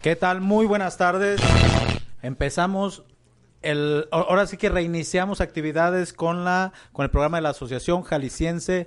[0.00, 0.40] ¿Qué tal?
[0.40, 1.40] Muy buenas tardes.
[2.22, 3.02] Empezamos
[3.60, 8.86] el ahora sí que reiniciamos actividades con la con el programa de la Asociación Jalisciense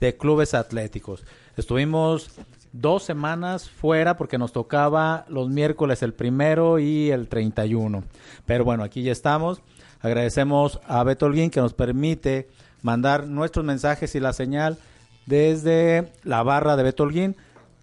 [0.00, 1.24] de Clubes Atléticos.
[1.58, 2.30] Estuvimos
[2.72, 8.04] dos semanas fuera porque nos tocaba los miércoles el primero y el 31.
[8.46, 9.60] Pero bueno, aquí ya estamos.
[10.00, 12.48] Agradecemos a Beto Holguín que nos permite
[12.80, 14.78] mandar nuestros mensajes y la señal
[15.26, 17.36] desde la barra de Beto Holguín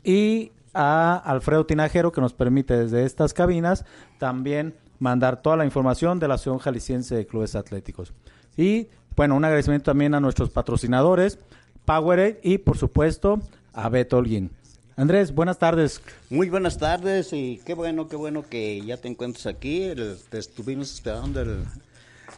[0.04, 3.85] y a Alfredo Tinajero que nos permite desde estas cabinas
[4.20, 8.13] también mandar toda la información de la Asociación Jalisciense de Clubes Atléticos.
[8.55, 11.39] Y bueno, un agradecimiento también a nuestros patrocinadores,
[11.85, 13.39] Powerade y por supuesto
[13.73, 14.52] a Beto Holguín.
[14.95, 16.02] Andrés, buenas tardes.
[16.29, 19.91] Muy buenas tardes y qué bueno, qué bueno que ya te encuentras aquí.
[20.29, 21.63] te estuvimos esperando el,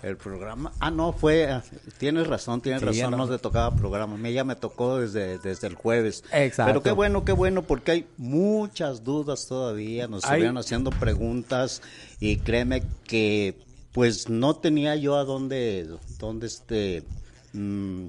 [0.04, 0.72] el programa.
[0.80, 1.50] Ah, no, fue.
[1.50, 1.64] Ah,
[1.98, 3.12] tienes razón, tienes razón.
[3.12, 4.18] No se tocaba programa.
[4.30, 6.24] Ya me tocó desde, desde el jueves.
[6.32, 6.70] Exacto.
[6.70, 10.08] Pero qué bueno, qué bueno, porque hay muchas dudas todavía.
[10.08, 11.82] Nos estuvieron haciendo preguntas
[12.20, 13.58] y créeme que,
[13.94, 17.04] pues, no tenía yo a dónde, dónde este.
[17.54, 18.08] Mm,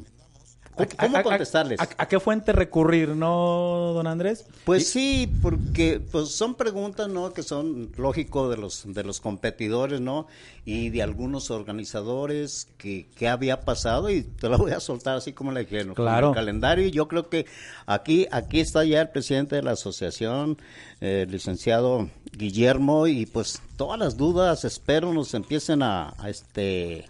[0.99, 1.81] ¿Cómo, contestarles?
[1.81, 4.45] A, qué fuente recurrir, no, don Andrés?
[4.65, 7.33] Pues sí, porque pues son preguntas, ¿no?
[7.33, 10.27] Que son lógico de los de los competidores, ¿no?
[10.65, 15.33] Y de algunos organizadores que, que había pasado y te lo voy a soltar así
[15.33, 15.95] como le dijeron.
[15.95, 16.29] Claro.
[16.29, 16.89] El calendario.
[16.89, 17.47] Yo creo que
[17.87, 20.59] aquí aquí está ya el presidente de la asociación,
[21.01, 27.05] el licenciado Guillermo y pues todas las dudas espero nos empiecen a, a este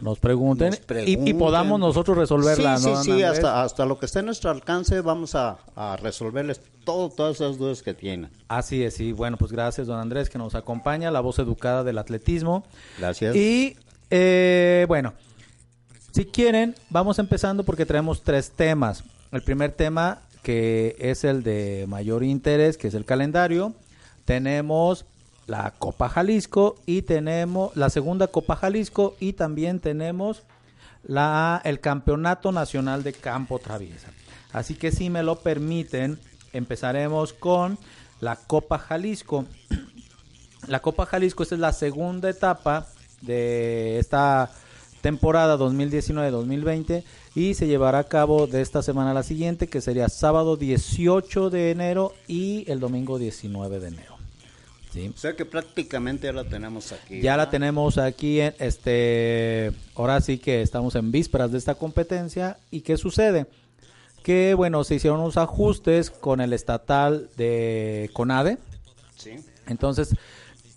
[0.00, 0.74] nos, pregunten,
[1.06, 2.78] Y, podamos nosotros resolverla.
[2.78, 5.58] Sí, sí, sí, hasta, hasta lo que esté en nuestro alcance vamos a,
[6.02, 8.30] resolverles todo, todas esas dudas que tienen.
[8.48, 11.98] Así es, y bueno, pues gracias, don Andrés, que nos acompaña, la voz educada del
[11.98, 12.64] atletismo.
[12.98, 13.34] Gracias.
[13.34, 13.76] Y
[14.10, 15.14] eh, bueno,
[16.12, 19.04] si quieren, vamos empezando porque traemos tres temas.
[19.32, 23.74] El primer tema, que es el de mayor interés, que es el calendario.
[24.24, 25.04] Tenemos
[25.46, 30.42] la Copa Jalisco y tenemos la segunda Copa Jalisco y también tenemos
[31.04, 34.08] la, el Campeonato Nacional de Campo Traviesa.
[34.52, 36.18] Así que si me lo permiten,
[36.52, 37.78] empezaremos con
[38.20, 39.44] la Copa Jalisco.
[40.68, 42.88] La Copa Jalisco es la segunda etapa
[43.20, 44.50] de esta
[45.00, 47.04] temporada 2019-2020
[47.36, 51.50] y se llevará a cabo de esta semana a la siguiente, que sería sábado 18
[51.50, 54.15] de enero y el domingo 19 de enero.
[55.14, 57.20] O sea que prácticamente ya la tenemos aquí.
[57.20, 62.56] Ya la tenemos aquí, en este, ahora sí que estamos en vísperas de esta competencia.
[62.70, 63.46] ¿Y qué sucede?
[64.22, 68.58] Que bueno, se hicieron unos ajustes con el estatal de CONADE.
[69.16, 69.36] Sí.
[69.66, 70.14] Entonces,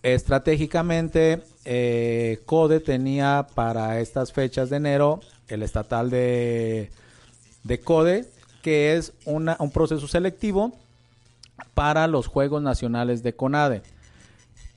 [0.04, 6.92] estratégicamente, eh, CODE tenía para estas fechas de enero el estatal de,
[7.64, 8.26] de CODE,
[8.62, 10.74] que es una, un proceso selectivo
[11.74, 13.82] para los Juegos Nacionales de CONADE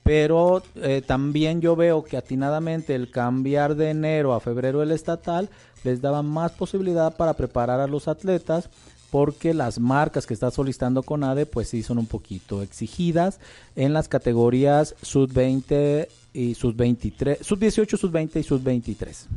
[0.03, 5.49] pero eh, también yo veo que atinadamente el cambiar de enero a febrero el estatal
[5.83, 8.69] les daba más posibilidad para preparar a los atletas
[9.11, 13.39] porque las marcas que está solicitando CONADE pues sí son un poquito exigidas
[13.75, 19.27] en las categorías sub 20 y sub 23, sub 18, sub 20 y sub 23.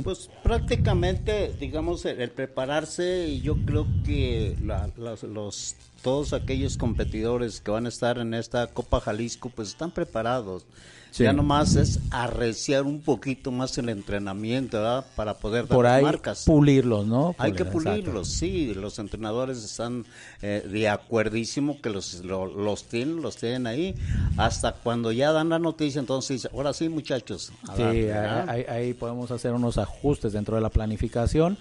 [0.00, 4.56] Pues prácticamente, digamos, el, prepararse, y yo creo que
[4.96, 10.64] los, todos aquellos competidores que van a estar en esta Copa Jalisco, pues están preparados.
[11.12, 15.06] Ya nomás es arreciar un poquito más el entrenamiento, ¿verdad?
[15.14, 16.44] Para poder dar Por ahí marcas.
[16.44, 17.34] pulirlos, ¿no?
[17.38, 18.72] Hay que pulirlos, sí.
[18.74, 20.04] Los entrenadores están
[20.40, 23.94] eh, de acuerdísimo que los, los tienen, los tienen ahí.
[24.36, 27.52] Hasta cuando ya dan la noticia, entonces, ahora sí, muchachos.
[27.76, 31.58] sí, ahí, ahí podemos hacer unos ajustes dentro de la planificación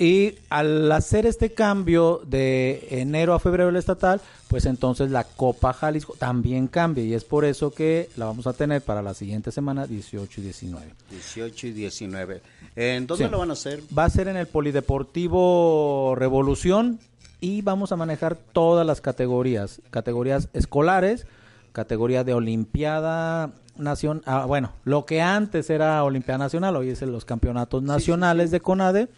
[0.00, 4.18] y al hacer este cambio de enero a febrero el estatal,
[4.48, 8.54] pues entonces la Copa Jalisco también cambia y es por eso que la vamos a
[8.54, 10.86] tener para la siguiente semana 18 y 19.
[11.10, 12.40] 18 y 19.
[12.76, 13.82] ¿En dónde lo van a hacer?
[13.96, 16.98] Va a ser en el Polideportivo Revolución
[17.42, 21.26] y vamos a manejar todas las categorías, categorías escolares,
[21.72, 27.12] categoría de Olimpiada Nacional, ah, bueno, lo que antes era Olimpiada Nacional, hoy es en
[27.12, 29.08] los campeonatos nacionales de CONADE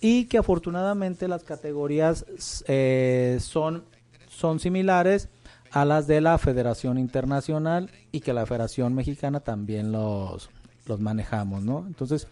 [0.00, 2.24] y que afortunadamente las categorías
[2.66, 3.84] eh, son,
[4.28, 5.28] son similares
[5.70, 10.50] a las de la Federación Internacional y que la Federación Mexicana también los,
[10.86, 11.84] los manejamos, ¿no?
[11.86, 12.26] Entonces,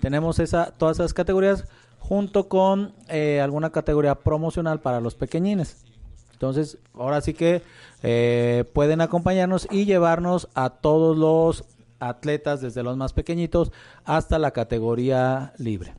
[0.00, 1.64] tenemos esa, todas esas categorías
[1.98, 5.84] junto con eh, alguna categoría promocional para los pequeñines.
[6.32, 7.62] Entonces, ahora sí que
[8.02, 11.64] eh, pueden acompañarnos y llevarnos a todos los
[12.00, 13.70] atletas, desde los más pequeñitos
[14.04, 15.94] hasta la categoría libre.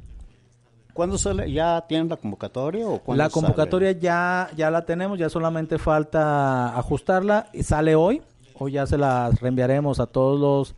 [0.93, 1.51] ¿Cuándo sale?
[1.51, 6.77] ¿Ya tienen la convocatoria o cuándo La convocatoria ya, ya la tenemos, ya solamente falta
[6.77, 8.21] ajustarla y sale hoy.
[8.53, 10.75] Hoy ya se las reenviaremos a todos los,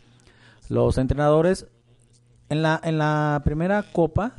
[0.70, 1.68] los entrenadores.
[2.48, 4.32] En la, en la primera copa,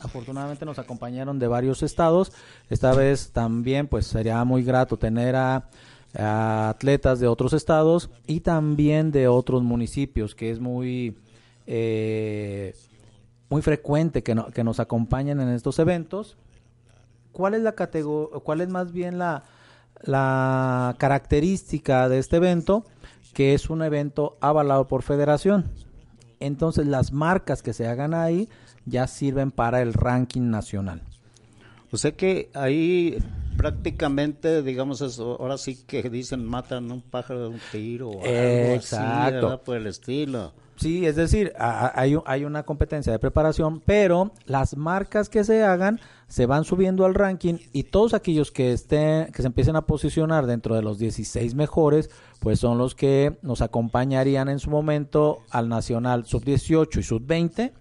[0.00, 2.32] afortunadamente nos acompañaron de varios estados.
[2.68, 5.70] Esta vez también, pues sería muy grato tener a,
[6.14, 11.16] a atletas de otros estados y también de otros municipios, que es muy
[11.66, 12.74] eh,
[13.52, 16.38] muy frecuente que, no- que nos acompañen en estos eventos.
[17.32, 19.44] ¿Cuál es la categoría, cuál es más bien la,
[20.02, 22.84] la característica de este evento?
[23.34, 25.70] Que es un evento avalado por federación.
[26.40, 28.48] Entonces las marcas que se hagan ahí
[28.86, 31.02] ya sirven para el ranking nacional.
[31.90, 33.18] O sea que ahí
[33.58, 38.78] prácticamente, digamos, eso, ahora sí que dicen matan un pájaro de un tiro o algo
[38.78, 38.96] así,
[39.62, 40.52] por el estilo.
[40.82, 46.00] Sí, es decir, hay, hay una competencia de preparación, pero las marcas que se hagan
[46.26, 50.46] se van subiendo al ranking y todos aquellos que estén, que se empiecen a posicionar
[50.46, 55.68] dentro de los 16 mejores, pues son los que nos acompañarían en su momento al
[55.68, 57.72] Nacional Sub-18 y Sub-20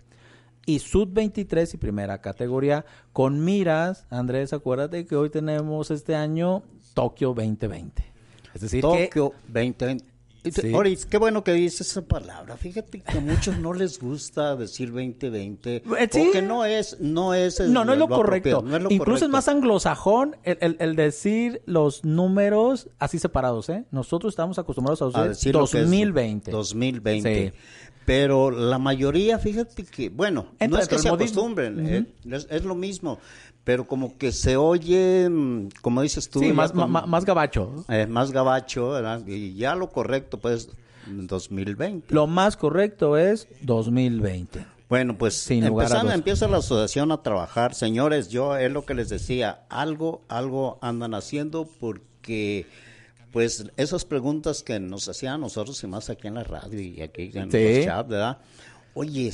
[0.68, 6.62] y Sub-23 y primera categoría con miras, Andrés, acuérdate que hoy tenemos este año
[6.94, 8.06] Tokio 2020.
[8.54, 10.11] Es decir, que Tokio 2020.
[10.44, 10.74] Sí.
[10.74, 12.58] Oris, qué bueno que dices esa palabra.
[12.58, 15.84] Fíjate que a muchos no les gusta decir 2020.
[16.00, 16.22] Eh, sí.
[16.26, 18.50] Porque no es, no es el- No, no es lo, correcto.
[18.58, 19.26] apropiado, no es lo Incluso correcto.
[19.26, 23.86] es más anglosajón el, el- el decir los números así separados, ¿eh?
[23.92, 26.52] Nosotros estamos acostumbrados a a usar decir lo que es 2020.
[26.52, 27.52] 2020.
[27.52, 27.58] Sí.
[28.04, 31.42] Pero la mayoría, fíjate que, bueno, Entra no es que se del modismo.
[31.42, 33.20] acostumbren, eh, es, es lo mismo,
[33.64, 37.86] pero como que se oye, mm, como dices tú, Sí, más, más gabacho.
[37.90, 39.26] eh, más gabacho, ¿verdad?
[39.28, 40.70] y ya lo correcto, pues,
[41.08, 42.14] 2020.
[42.14, 44.66] Lo más correcto es 2020.
[44.90, 47.74] Bueno, pues Sin empieza la asociación a trabajar.
[47.74, 52.68] Señores, yo es lo que les decía, algo, algo andan haciendo porque,
[53.32, 57.02] pues, esas preguntas que nos hacían a nosotros y más aquí en la radio y
[57.02, 57.76] aquí en Sí.
[57.78, 58.40] los chats, ¿verdad?
[58.94, 59.32] Oye,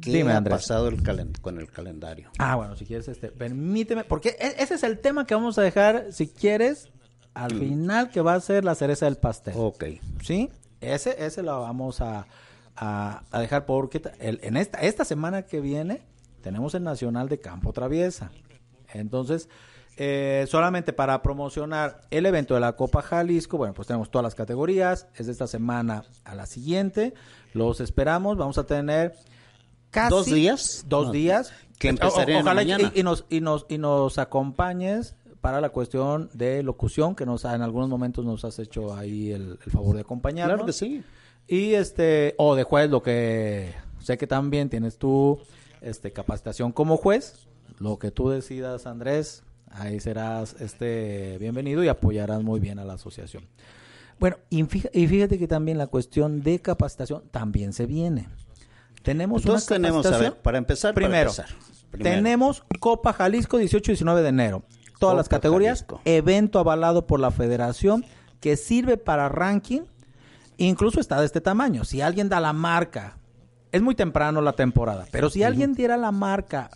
[0.00, 0.56] ¿qué Dime, ha Andrés.
[0.58, 1.02] pasado el
[1.40, 2.30] con el calendario?
[2.38, 5.62] Ah, bueno, si quieres, este, permíteme, porque e- ese es el tema que vamos a
[5.62, 6.88] dejar, si quieres,
[7.34, 7.58] al Mm.
[7.58, 9.54] final, que va a ser la cereza del pastel.
[9.56, 9.84] Ok.
[10.22, 10.50] ¿Sí?
[10.80, 12.26] Ese, ese lo vamos a,
[12.76, 16.02] a- a dejar porque el- en esta, esta semana que viene
[16.42, 18.30] tenemos el Nacional de Campo Traviesa.
[18.92, 19.48] Entonces,
[19.96, 24.34] eh, solamente para promocionar el evento de la Copa Jalisco, bueno, pues tenemos todas las
[24.34, 25.08] categorías.
[25.16, 27.14] Es de esta semana a la siguiente.
[27.54, 28.36] Los esperamos.
[28.36, 29.14] Vamos a tener
[29.90, 30.84] casi ¿Dos días?
[30.88, 31.52] Dos No, días.
[31.78, 32.92] que empezaría en la ojalá y- mañana.
[32.94, 37.62] y, nos, y, nos, y nos acompañes para la cuestión de locución, que nos en
[37.62, 40.54] algunos momentos nos has hecho ahí el, el favor de acompañarnos.
[40.56, 41.02] Claro que sí.
[41.46, 45.38] Y este, o de juez, lo que sé que también tienes tú,
[45.80, 47.46] este, capacitación como juez,
[47.78, 52.94] lo que tú decidas, Andrés, ahí serás este bienvenido y apoyarás muy bien a la
[52.94, 53.44] asociación.
[54.18, 58.28] Bueno, y fíjate, y fíjate que también la cuestión de capacitación también se viene.
[59.06, 61.56] Tenemos Entonces una tenemos, a ver, para empezar, para primero, empezar.
[61.92, 62.16] Primero.
[62.16, 64.64] tenemos Copa Jalisco 18 y 19 de enero.
[64.98, 66.00] Todas las categorías, Jalisco.
[66.04, 68.04] evento avalado por la federación
[68.40, 69.82] que sirve para ranking,
[70.56, 71.84] incluso está de este tamaño.
[71.84, 73.16] Si alguien da la marca,
[73.70, 76.68] es muy temprano la temporada, pero si alguien diera la marca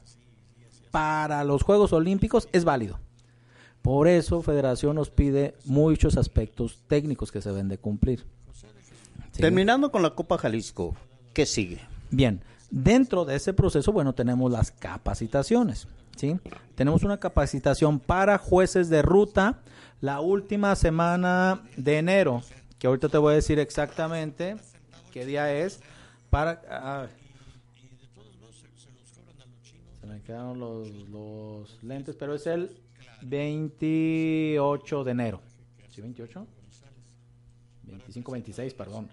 [0.92, 3.00] para los Juegos Olímpicos, es válido.
[3.82, 8.25] Por eso Federación nos pide muchos aspectos técnicos que se deben de cumplir.
[9.32, 9.40] ¿Sí?
[9.40, 10.94] Terminando con la Copa Jalisco,
[11.32, 11.80] ¿qué sigue?
[12.11, 15.87] Bien, dentro de ese proceso, bueno, tenemos las capacitaciones,
[16.17, 16.38] ¿sí?
[16.75, 19.61] Tenemos una capacitación para jueces de ruta
[20.00, 22.43] la última semana de enero,
[22.79, 24.57] que ahorita te voy a decir exactamente
[25.12, 25.81] qué día es,
[26.31, 26.62] para...
[26.69, 27.07] ah,
[30.00, 32.76] se me quedaron los, los lentes, pero es el
[33.23, 35.40] 28 de enero.
[35.90, 36.47] ¿Sí, 28?
[37.85, 39.09] 25, 26, perdón.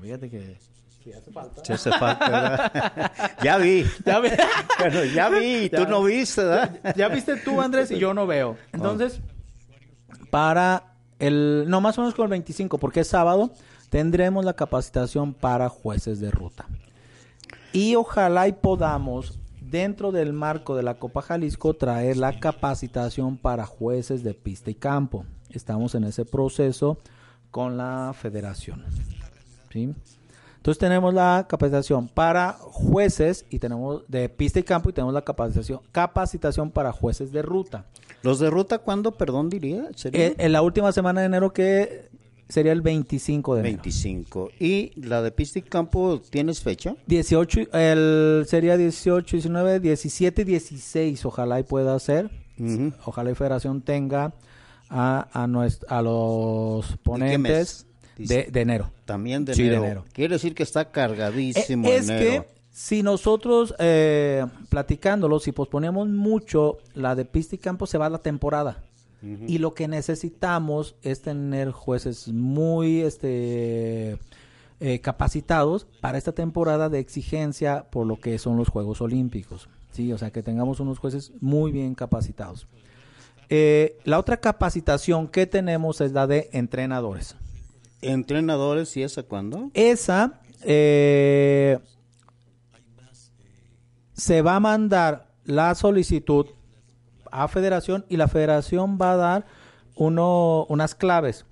[0.00, 0.56] Fíjate que
[1.04, 1.62] sí hace falta.
[1.64, 3.12] Si hace falta, ¿verdad?
[3.44, 3.84] ya vi.
[4.04, 4.30] Ya, vi-
[4.78, 6.94] Bueno, ya vi, tú no viste, ¿verdad?
[6.96, 8.56] ya viste tú, Andrés, y yo no veo.
[8.72, 9.20] Entonces,
[10.30, 13.50] para el, no más o menos con el 25, porque es sábado,
[13.90, 16.66] tendremos la capacitación para jueces de ruta.
[17.72, 23.66] Y ojalá y podamos, dentro del marco de la Copa Jalisco, traer la capacitación para
[23.66, 25.24] jueces de pista y campo.
[25.50, 26.98] Estamos en ese proceso
[27.50, 28.84] con la federación.
[29.72, 29.92] ¿sí?
[30.64, 35.20] Entonces tenemos la capacitación para jueces y tenemos de pista y campo y tenemos la
[35.20, 37.84] capacitación capacitación para jueces de ruta.
[38.22, 39.90] ¿Los de ruta cuándo, perdón, diría?
[39.94, 40.28] ¿Sería?
[40.28, 42.08] Eh, en la última semana de enero que
[42.48, 43.76] sería el 25 de enero.
[43.82, 44.48] 25.
[44.58, 46.96] ¿Y la de pista y campo tienes fecha?
[47.08, 52.30] 18, el, sería 18, 19, 17, 16, ojalá y pueda ser.
[53.04, 54.32] Ojalá y Federación tenga
[54.88, 58.90] a, a, nuest- a los ponentes de, de enero.
[59.04, 59.84] También de Sí, de enero.
[59.84, 60.04] enero.
[60.12, 62.42] Quiere decir que está cargadísimo Eh, es enero.
[62.44, 68.08] que si nosotros eh, platicándolo, si posponemos mucho la de pista y campo, se va
[68.08, 68.82] la temporada.
[69.46, 74.18] Y lo que necesitamos es tener jueces muy este
[74.80, 79.68] eh, capacitados para esta temporada de exigencia por lo que son los Juegos Olímpicos.
[79.92, 82.66] Sí, o sea que tengamos unos jueces muy bien capacitados.
[83.48, 87.34] Eh, la otra capacitación que tenemos es la de entrenadores.
[88.04, 89.70] ¿Entrenadores y esa cuándo?
[89.72, 91.78] Esa eh,
[94.12, 96.48] se va a mandar la solicitud
[97.30, 99.46] a federación y la federación va a dar
[99.96, 101.46] uno, unas claves.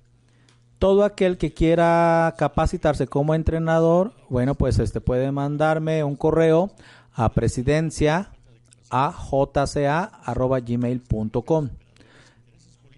[0.77, 6.69] Todo aquel que quiera capacitarse como entrenador, bueno, pues este puede mandarme un correo
[7.13, 8.29] a presidencia
[8.91, 11.69] a jca@gmail.com.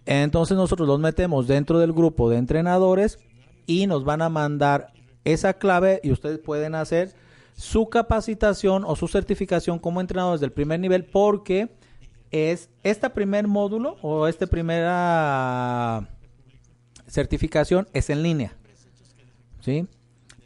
[0.06, 3.18] Entonces nosotros los metemos dentro del grupo de entrenadores
[3.66, 4.94] y nos van a mandar
[5.24, 7.14] esa clave y ustedes pueden hacer
[7.56, 11.70] su capacitación o su certificación como entrenadores del primer nivel porque
[12.32, 16.10] es este primer módulo o esta primera
[17.08, 18.54] certificación es en línea.
[19.62, 19.88] ¿Sí?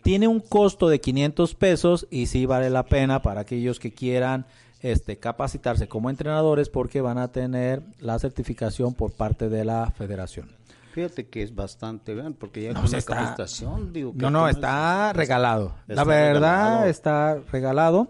[0.03, 4.45] Tiene un costo de 500 pesos y sí vale la pena para aquellos que quieran
[4.81, 10.58] este, capacitarse como entrenadores porque van a tener la certificación por parte de la federación.
[10.93, 14.17] Fíjate que es bastante, vean, porque ya No, con pues la está- capacitación, digo que
[14.19, 15.75] No, no, está regalado.
[15.87, 16.85] La verdad regalado.
[16.85, 18.07] está regalado.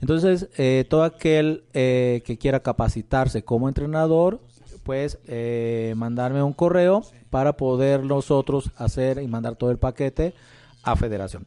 [0.00, 4.40] Entonces, eh, todo aquel eh, que quiera capacitarse como entrenador,
[4.84, 10.34] pues eh, mandarme un correo para poder nosotros hacer y mandar todo el paquete
[10.82, 11.46] a federación.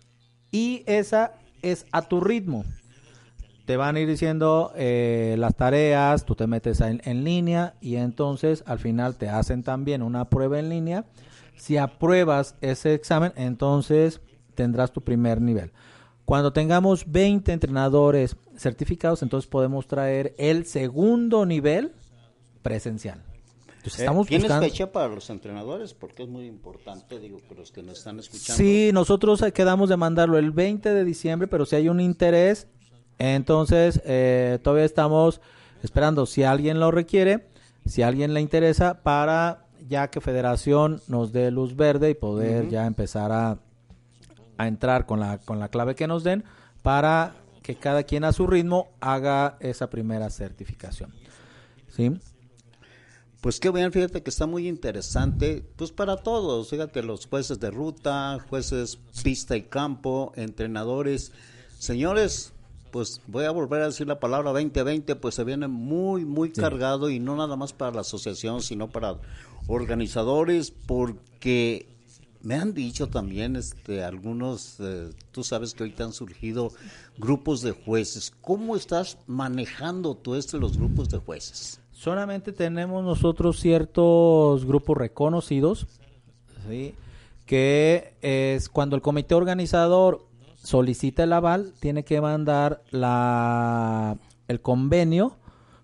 [0.51, 2.65] Y esa es a tu ritmo.
[3.65, 7.95] Te van a ir diciendo eh, las tareas, tú te metes en, en línea y
[7.95, 11.05] entonces al final te hacen también una prueba en línea.
[11.55, 14.19] Si apruebas ese examen, entonces
[14.55, 15.71] tendrás tu primer nivel.
[16.25, 21.93] Cuando tengamos 20 entrenadores certificados, entonces podemos traer el segundo nivel
[22.61, 23.23] presencial.
[23.77, 24.67] Entonces, Eh, estamos ¿Tienes buscando...
[24.67, 25.93] fecha para los entrenadores?
[25.93, 28.55] Porque es muy importante, digo, que los que nos están escuchando.
[28.57, 32.67] Sí, nosotros eh, quedamos de mandarlo el 20 de diciembre, pero si hay un interés,
[33.29, 35.41] entonces eh, todavía estamos
[35.83, 37.47] esperando si alguien lo requiere,
[37.85, 42.85] si alguien le interesa, para ya que Federación nos dé luz verde y poder ya
[42.85, 43.59] empezar a,
[44.57, 46.43] a entrar con la, con la clave que nos den
[46.81, 51.13] para que cada quien a su ritmo haga esa primera certificación.
[51.89, 52.11] ¿Sí?
[53.41, 57.71] Pues qué bien, fíjate que está muy interesante, pues para todos, fíjate, los jueces de
[57.71, 61.31] ruta, jueces pista y campo, entrenadores.
[61.79, 62.50] Señores,
[62.91, 67.09] pues voy a volver a decir la palabra 2020, pues se viene muy, muy cargado
[67.09, 69.17] y no nada más para la asociación, sino para
[69.67, 71.87] organizadores, porque
[72.43, 76.71] me han dicho también este algunos, eh, tú sabes que ahorita han surgido
[77.17, 78.31] grupos de jueces.
[78.41, 81.79] ¿Cómo estás manejando tú esto de los grupos de jueces?
[81.91, 85.87] Solamente tenemos nosotros ciertos grupos reconocidos,
[86.67, 86.95] ¿sí?
[87.45, 90.25] que es cuando el comité organizador
[90.63, 95.37] solicita el aval, tiene que mandar la, el convenio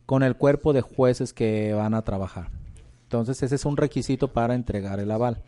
[0.05, 2.49] con el cuerpo de jueces que van a trabajar.
[3.03, 5.41] Entonces ese es un requisito para entregar el aval.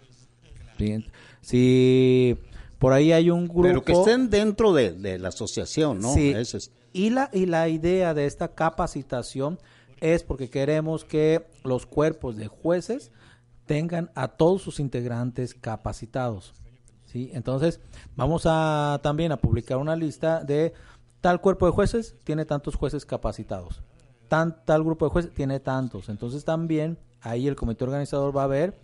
[0.78, 1.06] ¿sí?
[1.42, 2.38] Si
[2.80, 3.64] por ahí hay un grupo...
[3.64, 6.14] Pero que estén dentro de, de la asociación, ¿no?
[6.14, 6.30] Sí.
[6.32, 9.60] Es- Y la, y la idea de esta capacitación
[10.00, 13.12] es porque queremos que los cuerpos de jueces
[13.66, 16.54] tengan a todos sus integrantes capacitados.
[17.12, 17.32] ¿Sí?
[17.34, 17.80] Entonces,
[18.16, 20.74] vamos a también a publicar una lista de
[21.22, 23.82] tal cuerpo de jueces tiene tantos jueces capacitados.
[24.28, 26.10] Tal grupo de jueces tiene tantos.
[26.10, 28.78] Entonces, también ahí el comité organizador va a ver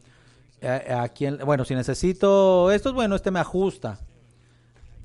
[0.61, 3.99] eh, a, quién, bueno, si necesito esto, bueno, este me ajusta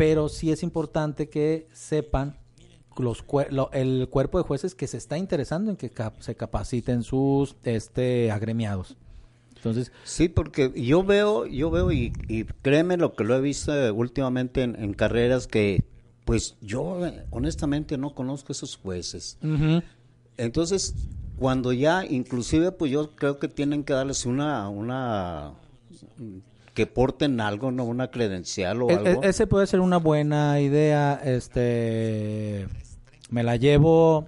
[0.01, 2.39] pero sí es importante que sepan
[2.97, 3.23] los
[3.73, 8.97] el cuerpo de jueces que se está interesando en que se capaciten sus este agremiados.
[9.61, 13.75] Entonces, Sí, porque yo veo, yo veo y, y créeme lo que lo he visto
[13.75, 15.85] eh, últimamente en, en carreras que,
[16.25, 19.37] pues yo eh, honestamente no conozco esos jueces.
[20.39, 20.95] Entonces,
[21.39, 25.53] cuando ya, inclusive, pues yo creo que tienen que darles una, una,
[26.73, 27.85] que porten algo, ¿no?
[27.85, 29.23] Una credencial o e- algo.
[29.23, 32.67] e- ese puede ser una buena idea, este
[33.29, 34.25] me la llevo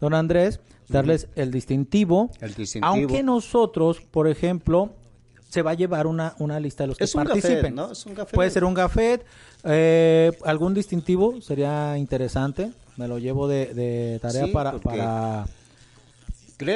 [0.00, 0.58] don Andrés,
[0.90, 2.86] darles el distintivo, El distintivo.
[2.92, 4.90] aunque nosotros, por ejemplo,
[5.48, 7.56] se va a llevar una, una lista de los que Es un participen.
[7.56, 7.92] gafet, ¿no?
[7.92, 8.14] Es un.
[8.14, 9.24] Puede ser un gafet,
[9.64, 12.72] eh, algún distintivo, sería interesante.
[12.96, 15.46] Me lo llevo de, de tarea Sí, para, para,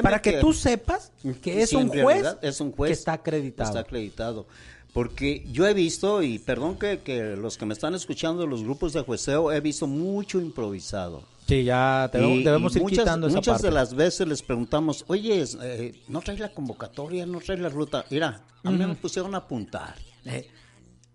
[0.02, 3.68] para que, tú sepas que es Sí, un juez, es un juez que está acreditado.
[3.68, 4.47] Está acreditado.
[4.94, 8.92] Porque yo he visto, y perdón que, que los que me están escuchando, los grupos
[8.92, 11.23] de jueceo, he visto mucho improvisado.
[11.47, 13.67] Sí, ya debemos, Y- debemos y ir muchas, quitando esa muchas parte.
[13.69, 17.27] de las veces les preguntamos, oye, eh, ¿no traes la convocatoria?
[17.27, 18.05] ¿No traes la ruta?
[18.11, 19.95] Mira, a mí me pusieron a apuntar.
[20.25, 20.49] Eh,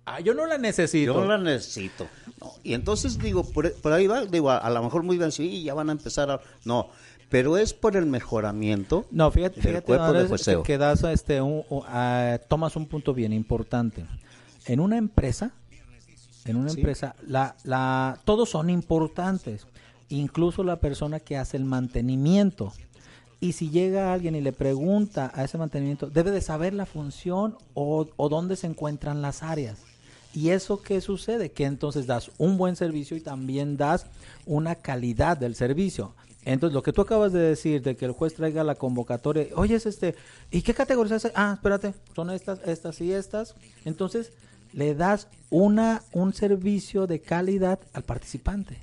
[0.06, 1.14] ah, yo no la necesito.
[1.16, 2.08] Yo no la necesito.
[2.40, 5.32] No, Y entonces digo, por, por ahí va, digo, a, a lo mejor muy bien,
[5.32, 6.40] sí, ya van a empezar a...
[6.64, 6.90] No,
[7.30, 10.62] pero es por el mejoramiento No, fíjate, del fíjate cuerpo de Andrés, jueceo.
[10.64, 14.06] que, das este, un- un- ah, tomas un punto bien importante.
[14.66, 15.52] En una empresa,
[16.46, 16.78] en una Sí.
[16.80, 19.66] empresa, la, la, todos son importantes,
[20.10, 22.74] incluso la persona que hace el mantenimiento.
[23.40, 27.56] Y si llega alguien y le pregunta a ese mantenimiento, debe de saber la función
[27.74, 29.80] o, o dónde se encuentran las áreas.
[30.34, 31.52] ¿Y eso qué sucede?
[31.52, 34.06] Que entonces das un buen servicio y también das
[34.46, 36.14] una calidad del servicio.
[36.46, 39.76] Entonces, lo que tú acabas de decir, de que el juez traiga la convocatoria, oye,
[39.76, 40.16] es este,
[40.52, 41.30] ¿y qué categorías?
[41.36, 43.56] Ah, espérate, son estas, estas y estas.
[43.86, 44.32] Entonces,
[44.74, 48.78] le das una, un servicio de calidad al participante.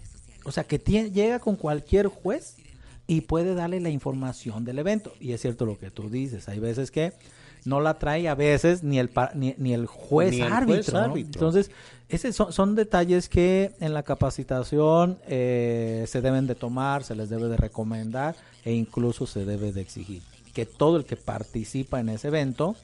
[0.47, 2.55] O sea, que tie- llega con cualquier juez
[3.07, 5.13] y puede darle la información del evento.
[5.21, 7.13] Y es cierto lo que tú dices, hay veces que
[7.65, 10.75] no la trae a veces ni el, ni, ni el juez Ni el árbitro.
[10.77, 10.99] juez ¿no?
[11.01, 11.33] árbitro.
[11.35, 11.71] Entonces,
[12.09, 17.29] ese son, son detalles que en la capacitación eh, se deben de tomar, se les
[17.29, 20.23] debe de recomendar e incluso se debe de exigir.
[20.55, 22.77] Que todo el que participa en ese evento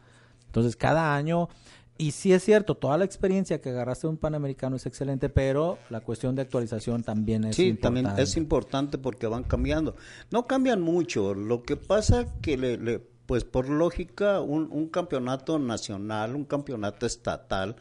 [0.47, 1.47] Entonces, cada año,
[1.97, 5.77] y sí es cierto, toda la experiencia que agarraste de un Panamericano es excelente, pero
[5.89, 8.01] la cuestión de actualización también es Sí, importante.
[8.03, 9.95] también es importante porque van cambiando.
[10.31, 11.33] No cambian mucho.
[11.33, 17.05] Lo que pasa que, le, le- pues por lógica, un, un campeonato nacional, un campeonato
[17.05, 17.75] estatal,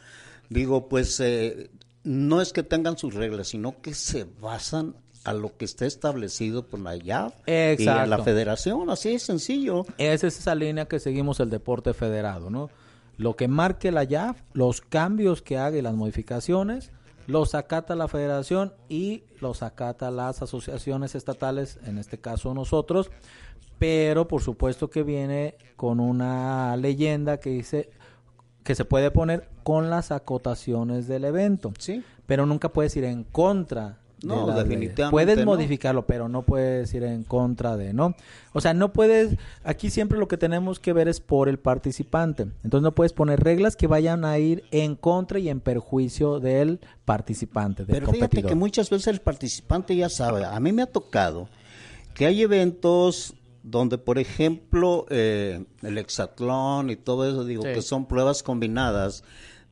[0.49, 1.71] digo, pues eh,
[2.05, 6.67] no es que tengan sus reglas, sino que se basan a lo que está establecido
[6.67, 8.07] por la IAF y Exacto.
[8.11, 8.91] la federación.
[8.91, 9.87] Así es sencillo.
[9.99, 12.71] Esa es esa línea que seguimos el deporte federado, ¿no?
[13.17, 16.91] Lo que marque la YAF, los cambios que haga y las modificaciones,
[17.27, 23.11] los acata la federación y los acata las asociaciones estatales, en este caso nosotros,
[23.79, 27.91] pero por supuesto que viene con una leyenda que dice
[28.63, 32.03] que se puede poner con las acotaciones del evento, Sí.
[32.27, 33.99] pero nunca puedes ir en contra.
[34.21, 35.45] De No, definitivamente Puedes no.
[35.45, 38.15] modificarlo, pero no puedes ir en contra de, ¿no?
[38.53, 42.43] O sea, no puedes, aquí siempre lo que tenemos que ver es por el participante.
[42.63, 46.81] Entonces no puedes poner reglas que vayan a ir en contra y en perjuicio del
[47.05, 48.49] participante, del Pero fíjate competidor.
[48.51, 50.45] que muchas veces el participante ya sabe.
[50.45, 51.49] A mí me ha tocado
[52.15, 57.71] que hay eventos donde, por ejemplo, eh, el hexatlón y todo eso, digo Sí.
[57.73, 59.25] que son pruebas combinadas,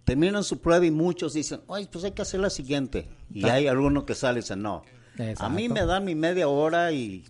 [0.05, 3.09] terminan su prueba y muchos dicen, ay, pues hay que hacer la siguiente.
[3.33, 3.55] Y Ah.
[3.55, 4.83] hay alguno que sale y dice, no.
[5.39, 7.25] A mí me dan mi media hora y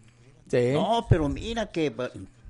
[0.48, 0.70] Sí.
[0.72, 1.92] no, pero mira que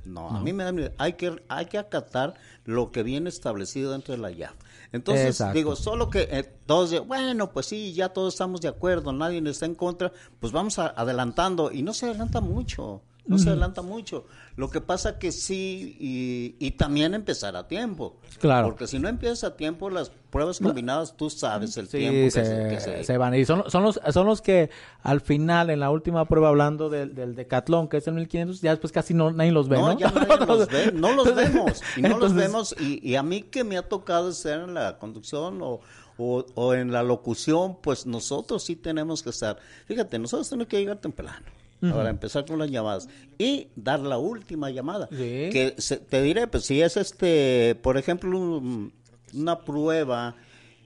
[0.05, 4.13] no, a mí me da hay que hay que acatar lo que viene establecido dentro
[4.15, 4.55] de la YAF.
[4.93, 5.55] Entonces, Exacto.
[5.57, 9.41] digo, solo que eh, todos de, bueno, pues sí, ya todos estamos de acuerdo, nadie
[9.49, 13.03] está en contra, pues vamos a- adelantando y no se adelanta mucho.
[13.25, 14.27] no se adelanta mucho.
[14.57, 18.17] Lo que pasa que sí, y, y también empezar a tiempo.
[18.39, 18.69] Claro.
[18.69, 22.31] Porque si no empiezas a tiempo, las pruebas combinadas, tú sabes el Sí, tiempo que
[22.31, 23.35] se, se, que se- se van.
[23.35, 24.69] Y son, son, los, son los que
[25.03, 28.71] al final, en la última prueba, hablando del, del decatlón, que es el 1500, ya
[28.73, 29.93] después casi no, nadie los ve, ¿no?
[29.95, 33.23] No, ya nadie los ve, no los vemos, y no los vemos, y, y a
[33.23, 35.81] mí que me ha tocado estar en la conducción o,
[36.19, 40.79] o, o en la locución, pues nosotros sí tenemos que estar, fíjate, nosotros tenemos que
[40.79, 41.47] llegar temprano,
[41.91, 45.17] para empezar con las llamadas, y dar la última llamada, Sí.
[45.53, 48.93] que se- te diré, pues si es este, por ejemplo, un-
[49.35, 50.37] una prueba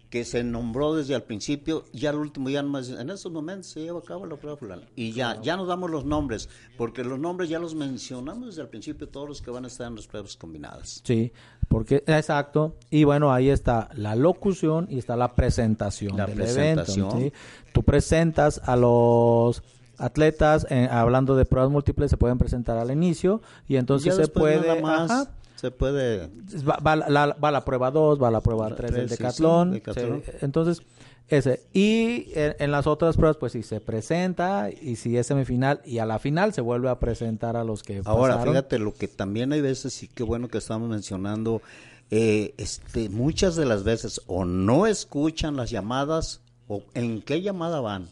[0.08, 3.80] que se nombró desde el principio, ya al último ya nomás, en esos momentos se
[3.80, 4.82] lleva a cabo la prueba fulana.
[4.94, 8.68] Y ya, ya nos damos los nombres, porque los nombres ya los mencionamos desde el
[8.68, 11.02] principio, todos los que van a estar en las pruebas combinadas.
[11.04, 11.32] Sí,
[11.68, 12.76] porque exacto.
[12.88, 17.10] Y bueno, ahí está la locución y está la presentación La del presentación.
[17.10, 17.36] evento.
[17.36, 17.72] ¿sí?
[17.72, 19.60] Tú presentas a los
[19.98, 24.80] atletas, eh, hablando de pruebas múltiples, se pueden presentar al inicio y entonces se puede...
[24.82, 26.28] más ajá, se puede
[26.68, 29.22] va, va la, va la prueba 2, va la prueba 3 del tres, sí, sí,
[29.22, 29.80] decatlón.
[29.94, 30.82] se- entonces,
[31.28, 31.62] ese.
[31.72, 35.98] Y en, en las otras pruebas, pues sí, se presenta y si es semifinal y
[35.98, 38.54] a la final se vuelve a presentar a los que Ahora, pasaron.
[38.54, 41.62] fíjate, lo que también hay veces, sí que bueno que estamos mencionando,
[42.10, 47.80] eh, este, muchas de las veces o no escuchan las llamadas o en qué llamada
[47.80, 48.08] van.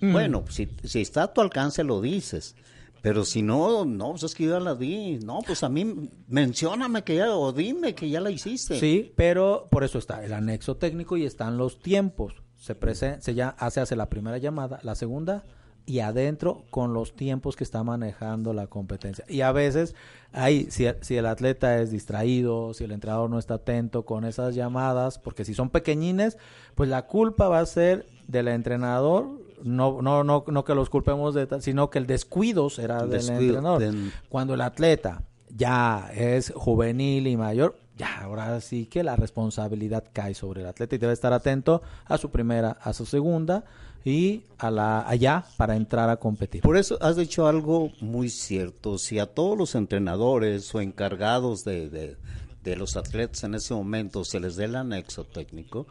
[0.00, 2.56] Bueno, si, si está a tu alcance lo dices,
[3.02, 5.18] pero si no, no, pues es que yo ya la di.
[5.24, 8.78] No, pues a mí, mencióname que ya, o dime que ya la hiciste.
[8.78, 12.42] Sí, pero por eso está el anexo técnico y están los tiempos.
[12.56, 15.44] Se, prese- se ya se hace la primera llamada, la segunda
[15.86, 19.24] y adentro con los tiempos que está manejando la competencia.
[19.28, 19.94] Y a veces,
[20.30, 24.54] ahí, si, si el atleta es distraído, si el entrenador no está atento con esas
[24.54, 26.36] llamadas, porque si son pequeñines,
[26.74, 31.34] pues la culpa va a ser del entrenador, no, no, no, no que los culpemos
[31.34, 33.80] de tal, sino que el descuido será del Descuido, entrenador.
[33.80, 35.22] del- Cuando el atleta
[35.54, 40.94] ya es juvenil y mayor, ya ahora sí que la responsabilidad cae sobre el atleta
[40.94, 43.64] y debe estar atento a su primera, a su segunda
[44.04, 46.62] y a la allá para entrar a competir.
[46.62, 48.96] Por eso has dicho algo muy cierto.
[48.96, 52.16] Si a todos los entrenadores o encargados de, de-
[52.64, 55.86] de los atletas en ese momento se les dé el anexo técnico,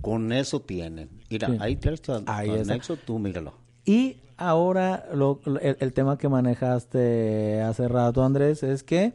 [0.00, 1.10] con eso tienen.
[1.30, 1.56] Mira, Sí.
[1.60, 1.78] ahí
[2.26, 3.54] Ahí anexo, tú míralo.
[3.84, 9.14] Y ahora lo- el, el tema que manejaste hace rato, Andrés, es que,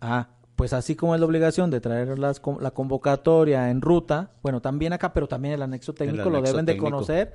[0.00, 4.30] ah, pues así como es la obligación de traer las, con- la convocatoria en ruta,
[4.42, 7.34] bueno, también acá, pero también el anexo técnico lo anexo deben de conocer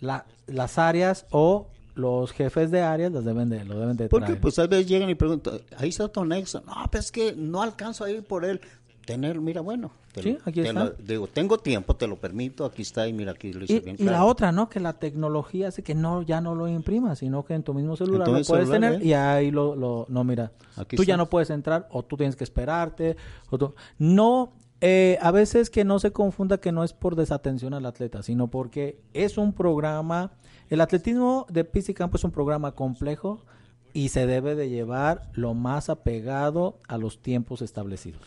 [0.00, 4.26] la- las áreas o los jefes de áreas las deben de, lo deben de Porque
[4.26, 4.40] traer.
[4.40, 6.60] pues a veces llegan y preguntan, ahí está tu anexo.
[6.66, 8.60] No, pues es que no alcanzo a ir por él.
[9.06, 9.92] Tener, mira, bueno.
[10.12, 10.84] te Sí, aquí te está.
[10.84, 13.80] lo- digo, tengo tiempo, te lo permito, aquí está y mira, aquí lo hice Y,
[13.80, 14.68] bien y la otra, ¿no?
[14.68, 17.96] Que la tecnología hace que no ya no lo imprimas, sino que en tu mismo
[17.96, 19.04] celular lo puedes celular, tener ¿eh?
[19.06, 20.52] y ahí lo, lo no mira.
[20.76, 23.16] Aquí tú ya no puedes entrar o tú tienes que esperarte.
[23.50, 27.74] O tú- no, eh, a veces que no se confunda que no es por desatención
[27.74, 30.32] al atleta, sino porque es un programa.
[30.70, 33.44] El atletismo de pista y campo es un programa complejo
[33.92, 38.22] y se debe de llevar lo más apegado a los tiempos establecidos.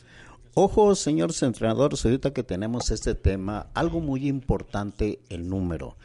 [0.60, 5.98] Ojo, señores entrenadores, ahorita que tenemos este tema, algo muy importante, el número.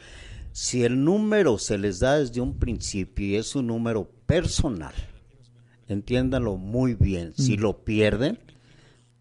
[0.51, 4.93] Si el número se les da desde un principio y es un número personal,
[5.87, 7.41] entiéndanlo muy bien, Mm.
[7.41, 8.37] si lo pierden,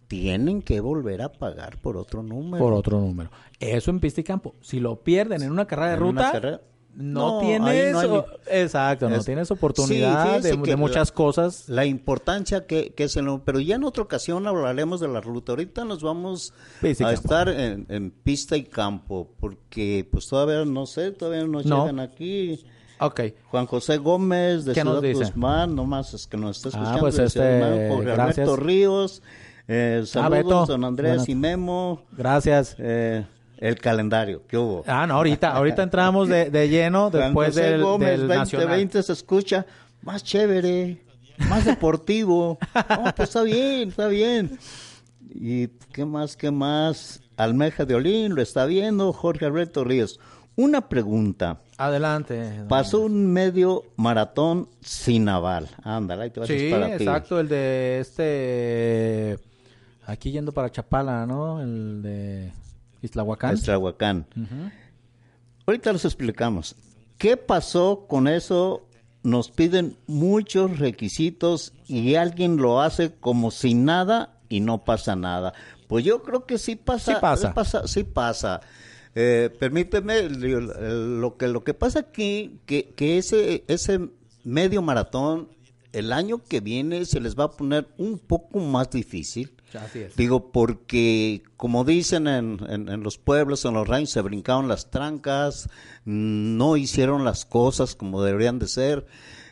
[0.07, 2.63] tienen que volver a pagar por otro número.
[2.63, 3.31] por otro número.
[3.59, 4.55] Eso en pista y campo.
[4.61, 6.61] Si lo pierden en una carrera de En ruta, carrera-
[6.95, 7.61] no, No, tienes
[7.93, 11.69] no hay exacto, no Es- tienes oportunidad de, muchas la- cosas.
[11.69, 15.21] La importancia que, que es el número, pero ya en otra ocasión hablaremos de la
[15.21, 15.53] ruta.
[15.53, 16.53] Ahorita nos vamos
[16.83, 21.63] y a estar en, en pista y campo, porque pues todavía no sé, todavía no,
[21.63, 21.81] No.
[21.81, 22.63] llegan aquí.
[23.01, 23.21] Ok.
[23.49, 25.15] Juan José Gómez de ¿Qué nos Ciudad?
[25.29, 27.01] Guzmán, nomás es que nos está Ah, escuchando.
[27.01, 28.59] pues, de Ciudad este, gracias.
[28.59, 29.23] Ríos,
[29.67, 30.67] eh, saludos, Beto.
[30.67, 32.77] don Andrés Buenas- y Memo, Gracias.
[32.79, 33.25] eh,
[33.59, 34.85] el calendario, ¿qué hubo?
[34.87, 38.69] Ah, no, ahorita, ahorita entramos de, de lleno después del, Gómez del nacional.
[38.69, 39.67] 2020 se escucha
[40.03, 41.03] más chévere,
[41.49, 42.59] más deportivo.
[42.89, 44.59] No, pues está bien, está bien.
[45.35, 47.21] ¿Y qué más, qué más?
[47.37, 50.21] Almeja de Olín lo está viendo, Jorge Alberto Ríos.
[50.55, 51.61] Una pregunta.
[51.79, 52.65] Adelante.
[52.69, 55.69] Pasó un medio maratón sin aval.
[55.83, 56.93] Ándale, ahí te vas Sí, para ti.
[56.93, 59.39] exacto, el de este
[60.07, 61.63] aquí yendo para Chapala, ¿no?
[61.63, 62.53] El de
[63.03, 63.55] Islahuacán.
[63.55, 64.27] Estrahuacán.
[64.37, 64.71] Ujú.
[65.67, 66.77] Ahorita los explicamos.
[67.19, 68.87] ¿Qué pasó con eso?
[69.23, 75.53] Nos piden muchos requisitos y alguien lo hace como sin nada y no pasa nada.
[75.87, 77.15] Pues yo creo que sí pasa.
[77.15, 77.87] Sí pasa.
[77.87, 78.61] sí pasa.
[79.15, 84.09] Eh, permíteme, el- lo que lo que pasa aquí, que, que ese, ese
[84.43, 85.49] medio maratón
[85.93, 89.53] el año que viene se les va a poner un poco más difícil.
[89.75, 90.17] Así es.
[90.17, 95.69] Digo, porque como dicen en, en, los pueblos, en los ranchos, se brincaron las trancas,
[96.05, 99.07] no hicieron las cosas como deberían de ser.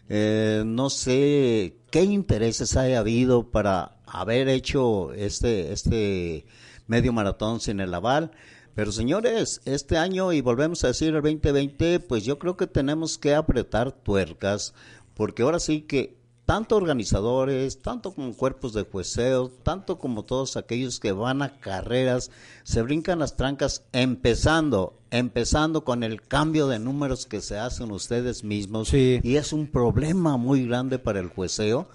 [0.08, 6.46] Eh, no sé qué intereses haya habido para haber hecho este, este
[6.88, 8.32] medio maratón sin el aval.
[8.74, 13.18] Pero señores, este año, y volvemos a decir el 2020, pues yo creo que tenemos
[13.18, 14.74] que apretar tuercas,
[15.14, 16.19] porque ahora sí que
[16.50, 22.32] tanto organizadores, tanto como cuerpos de jueceo, tanto como todos aquellos que van a carreras,
[22.64, 28.42] se brincan las trancas empezando, empezando con el cambio de números que se hacen ustedes
[28.42, 28.92] mismos.
[28.92, 31.86] Y es un problema muy grande para el jueceo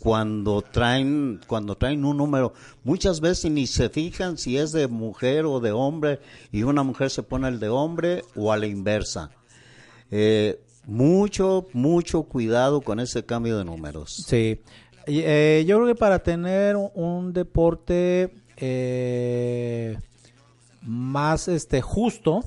[0.00, 2.52] cuando traen cuando traen un número.
[2.82, 6.20] Muchas veces ni se fijan si es de mujer o de hombre
[6.52, 9.30] y una mujer se pone el de hombre o a la inversa.
[10.10, 14.24] Eh, mucho mucho cuidado con ese cambio de números.
[14.26, 14.60] Sí.
[15.06, 19.98] Eh, yo creo que para tener un deporte eh,
[20.82, 22.42] más este justo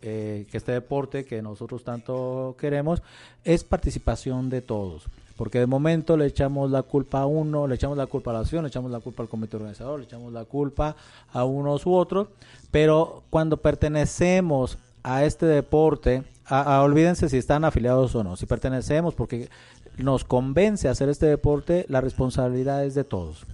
[0.00, 3.02] que este deporte que nosotros tanto queremos
[3.44, 5.04] es participación de todos.
[5.36, 8.40] Porque de momento le echamos la culpa a uno, le echamos la culpa a la
[8.40, 10.96] acción, le echamos la culpa al comité organizador, le echamos la culpa
[11.32, 12.28] a unos u otros,
[12.72, 19.14] pero cuando pertenecemos a este deporte, a, olvídense si están afiliados o no, si pertenecemos
[19.14, 19.48] porque
[19.96, 23.44] nos convence hacer este deporte, la responsabilidad es de todos.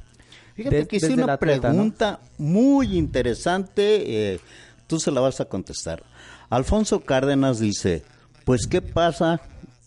[0.55, 4.41] Fíjate que hice una pregunta muy interesante, eh,
[4.87, 6.03] tú se la vas a contestar.
[6.51, 8.05] Alfonso Cárdenas dice,
[8.45, 9.41] pues ¿qué pasa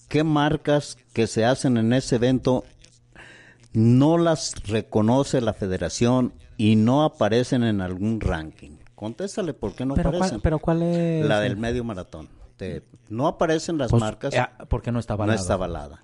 [0.08, 2.64] qué marcas que se hacen en ese evento
[3.74, 8.78] no las reconoce la federación y no aparecen en algún ranking.
[8.98, 10.42] Contéstale por qué no aparecen.
[10.42, 12.28] pero cuál es la del medio maratón.
[13.10, 15.36] no aparecen las pues, marcas eh, porque no está avalada.
[15.36, 16.04] No está avalada.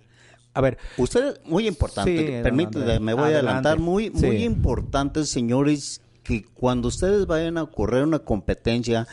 [0.53, 6.45] A ver, usted muy importante, permíteme, me voy a adelantar, muy muy importante, señores, que
[6.45, 9.07] cuando ustedes vayan a correr una competencia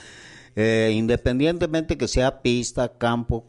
[0.56, 3.46] eh, independientemente que sea pista, campo,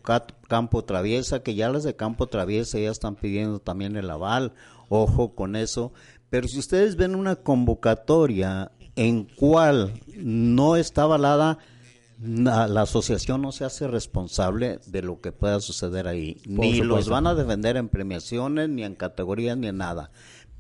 [0.48, 4.54] campo traviesa, que ya las de campo traviesa ya están pidiendo también el aval,
[4.88, 5.92] ojo con eso.
[6.30, 11.58] Pero si ustedes ven una convocatoria en cual no está avalada,
[12.22, 16.38] la, asociación no se hace responsable de lo que pueda suceder ahí.
[16.46, 20.12] ni los van a defender en premiaciones, ni en categorías, ni en nada.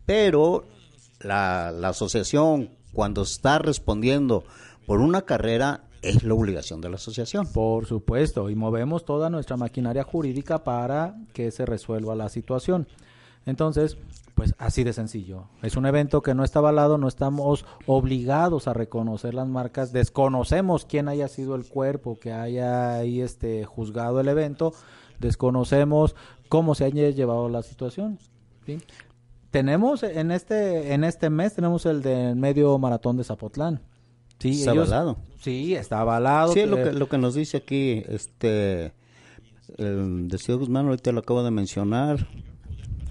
[0.05, 0.65] Pero
[1.19, 4.43] la, la asociación, cuando está respondiendo
[4.87, 7.47] por una carrera, es la obligación de la asociación.
[7.47, 12.87] Por supuesto, y movemos toda nuestra maquinaria jurídica para que se resuelva la situación.
[13.45, 13.97] Entonces,
[14.35, 15.45] pues así de sencillo.
[15.61, 20.85] Es un evento que no está avalado, no estamos obligados a reconocer las marcas, desconocemos
[20.85, 24.73] quién haya sido el cuerpo que haya ahí este juzgado el evento,
[25.19, 26.15] desconocemos
[26.49, 28.19] cómo se haya llevado la situación.
[29.51, 33.81] Tenemos en este en este mes tenemos el del medio maratón de Zapotlán.
[34.39, 35.17] Sí, está avalado.
[35.39, 36.53] Sí, está avalado.
[36.53, 38.91] Sí, lo, que, lo que nos dice aquí, este,
[39.77, 42.27] el de Guzmán, ahorita lo acabo de mencionar,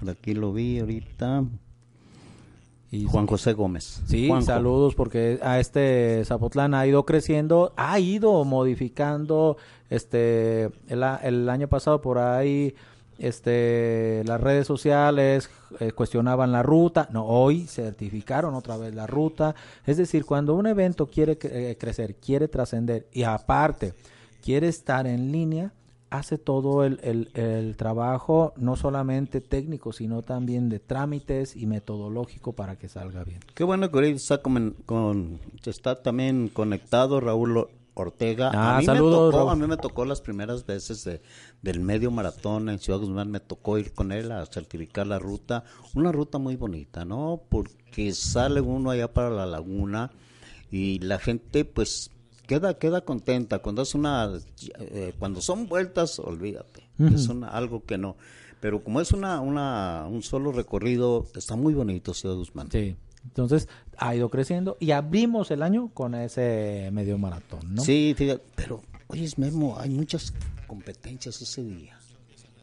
[0.01, 1.45] por aquí lo vi ahorita.
[2.89, 4.01] Y Juan José Gómez.
[4.07, 9.55] Sí, saludos porque a este Zapotlán ha ido creciendo, ha ido modificando,
[9.89, 12.75] este, el, el año pasado por ahí
[13.21, 19.53] este, las redes sociales eh, cuestionaban la ruta, no, hoy certificaron otra vez la ruta,
[19.85, 23.93] es decir, cuando un evento quiere eh, crecer, quiere trascender y aparte
[24.43, 25.71] quiere estar en línea,
[26.11, 32.77] hace todo el, el, trabajo, no solamente técnico, sino también de trámites y metodológico para
[32.77, 33.39] que salga bien.
[33.55, 38.51] Qué bueno que ahorita está, con, está también conectado Raúl Ortega.
[38.53, 41.21] Ah, a, mí saludos, me tocó, a mí me tocó las primeras veces de,
[41.61, 45.63] del medio maratón en Ciudad Guzmán, me tocó ir con él a certificar la ruta.
[45.95, 47.41] Una ruta muy bonita, ¿no?
[47.47, 50.11] Porque sale uno allá para la laguna
[50.69, 52.11] y la gente pues
[52.51, 53.59] queda queda contenta.
[53.59, 54.29] Cuando es una
[54.77, 56.83] eh, cuando son vueltas olvídate.
[56.99, 58.17] Es algo que no.
[58.59, 62.69] Pero como es una una un solo recorrido está muy bonito Ciudad Guzmán.
[62.69, 62.97] Sí.
[63.23, 67.83] Entonces ha ido creciendo y abrimos el año con ese medio maratón, ¿no?
[67.83, 70.33] Sí, fíjate, pero oye, Memo, hay muchas
[70.67, 71.97] competencias ese día.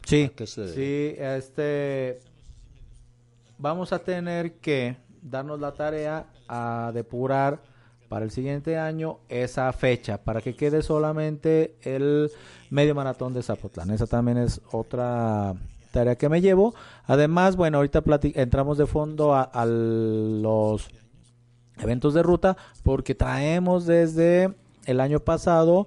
[0.05, 2.21] Sí, sí, este,
[3.57, 7.63] vamos a tener que darnos la tarea a depurar
[8.09, 12.31] para el siguiente año esa fecha, para que quede solamente el
[12.71, 13.91] medio maratón de Zapotlán.
[13.91, 15.55] Esa también es otra
[15.93, 16.75] tarea que me llevo.
[17.05, 18.03] Además, bueno, ahorita
[18.35, 20.89] entramos de fondo a, los
[21.79, 24.55] eventos de ruta porque traemos desde
[24.87, 25.87] el año pasado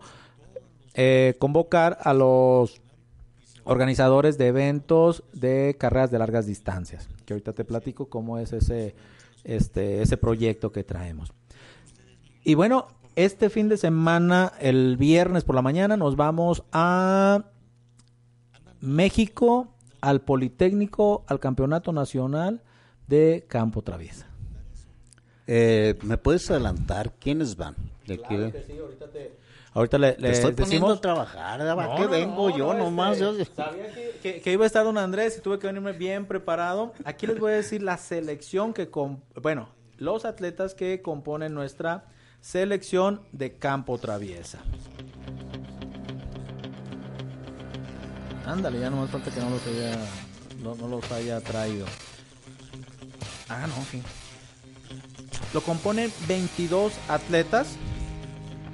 [0.93, 2.81] eh, convocar a los
[3.63, 8.95] organizadores de eventos de carreras de largas distancias, que ahorita te platico cómo es ese,
[9.43, 11.31] este, ese proyecto que traemos.
[12.43, 17.45] Y bueno, este fin de semana, el viernes por la mañana, nos vamos a
[18.79, 22.63] México, al Politécnico, al Campeonato Nacional
[23.07, 24.27] de Campo Traviesa.
[25.45, 27.75] Eh, ¿Me puedes adelantar quiénes van?
[28.07, 29.37] De claro que sí, ahorita te,
[29.73, 30.67] Ahorita le, le estoy decimos...
[30.67, 33.21] poniendo a trabajar, ¿a qué vengo yo nomás?
[33.21, 33.85] Este, sabía
[34.21, 36.93] que, que, iba a estar don Andrés y tuve que venirme bien preparado.
[37.05, 42.05] Aquí les voy a decir la selección que, con, bueno, los atletas que componen nuestra
[42.41, 44.59] selección de campo traviesa.
[48.45, 49.97] Ándale, ya no más falta que no los haya,
[50.61, 51.85] no, no los haya traído.
[53.47, 54.01] Ah, no, sí.
[55.53, 57.75] Lo componen 22 atletas.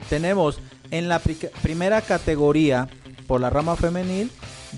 [0.09, 1.19] Tenemos en la
[1.61, 2.87] primera categoría,
[3.27, 4.31] por la rama femenil,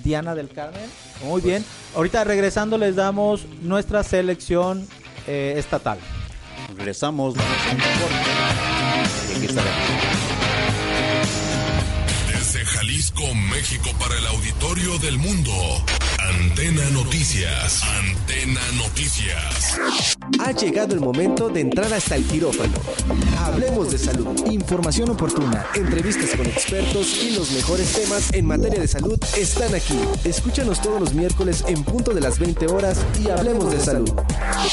[0.03, 0.89] Diana del Carmen.
[1.23, 1.63] Muy bien.
[1.95, 4.87] Ahorita regresando les damos nuestra selección
[5.27, 5.99] eh, estatal.
[6.75, 7.35] Regresamos.
[12.27, 15.51] Desde Jalisco, México, para el auditorio del mundo.
[16.29, 17.81] Antena Noticias.
[17.83, 19.79] Antena Noticias.
[20.39, 22.73] Ha llegado el momento de entrar hasta el quirófano.
[23.39, 24.27] Hablemos de salud.
[24.51, 29.99] Información oportuna, entrevistas con expertos y los mejores temas en materia de salud están aquí.
[30.23, 34.11] Escúchanos todos los miércoles en punto de las 20 horas y hablemos de salud.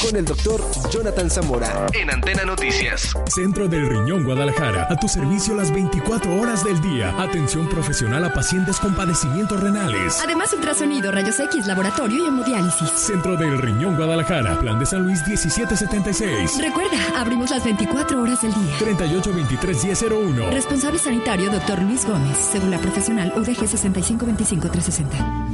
[0.03, 1.87] Con el doctor Jonathan Zamora.
[1.93, 3.13] En Antena Noticias.
[3.33, 4.87] Centro del Riñón Guadalajara.
[4.91, 7.19] A tu servicio las 24 horas del día.
[7.19, 10.19] Atención profesional a pacientes con padecimientos renales.
[10.23, 12.89] Además, ultrasonido, rayos X, laboratorio y hemodiálisis.
[12.89, 14.59] Centro del Riñón Guadalajara.
[14.59, 16.59] Plan de San Luis 1776.
[16.61, 18.77] Recuerda, abrimos las 24 horas del día.
[18.79, 20.49] 38 23 1001.
[20.51, 22.37] Responsable sanitario, doctor Luis Gómez.
[22.51, 25.47] Cédula profesional UDG 6525 360.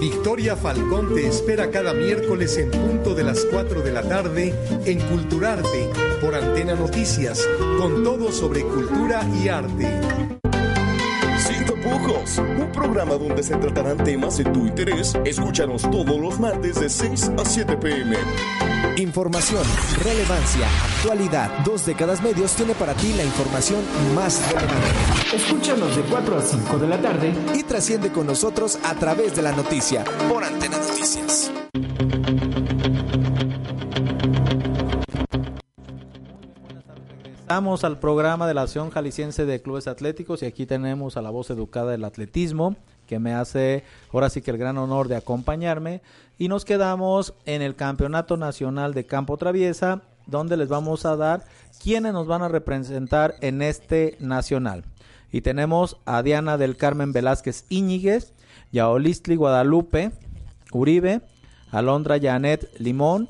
[0.00, 4.54] Victoria Falcón te espera cada miércoles en punto de las 4 de la tarde
[4.84, 10.01] en Culturarte por Antena Noticias, con todo sobre cultura y arte.
[12.38, 15.14] Un programa donde se tratarán temas de tu interés.
[15.24, 18.16] Escúchanos todos los martes de 6 a 7 pm.
[18.96, 19.62] Información,
[20.04, 21.50] relevancia, actualidad.
[21.64, 23.80] Dos décadas medios tiene para ti la información
[24.14, 25.36] más relevante.
[25.36, 29.42] Escúchanos de 4 a 5 de la tarde y trasciende con nosotros a través de
[29.42, 31.51] la noticia por Antena Noticias.
[37.54, 41.28] Vamos al programa de la Acción Jalisciense de Clubes Atléticos y aquí tenemos a la
[41.28, 46.00] voz educada del atletismo que me hace ahora sí que el gran honor de acompañarme
[46.38, 51.44] y nos quedamos en el Campeonato Nacional de Campo Traviesa donde les vamos a dar
[51.78, 54.86] quienes nos van a representar en este nacional.
[55.30, 58.32] Y tenemos a Diana del Carmen Velázquez Íñiguez,
[58.72, 60.12] Yaolistli Guadalupe
[60.72, 61.20] Uribe,
[61.70, 63.28] Alondra Janet Limón,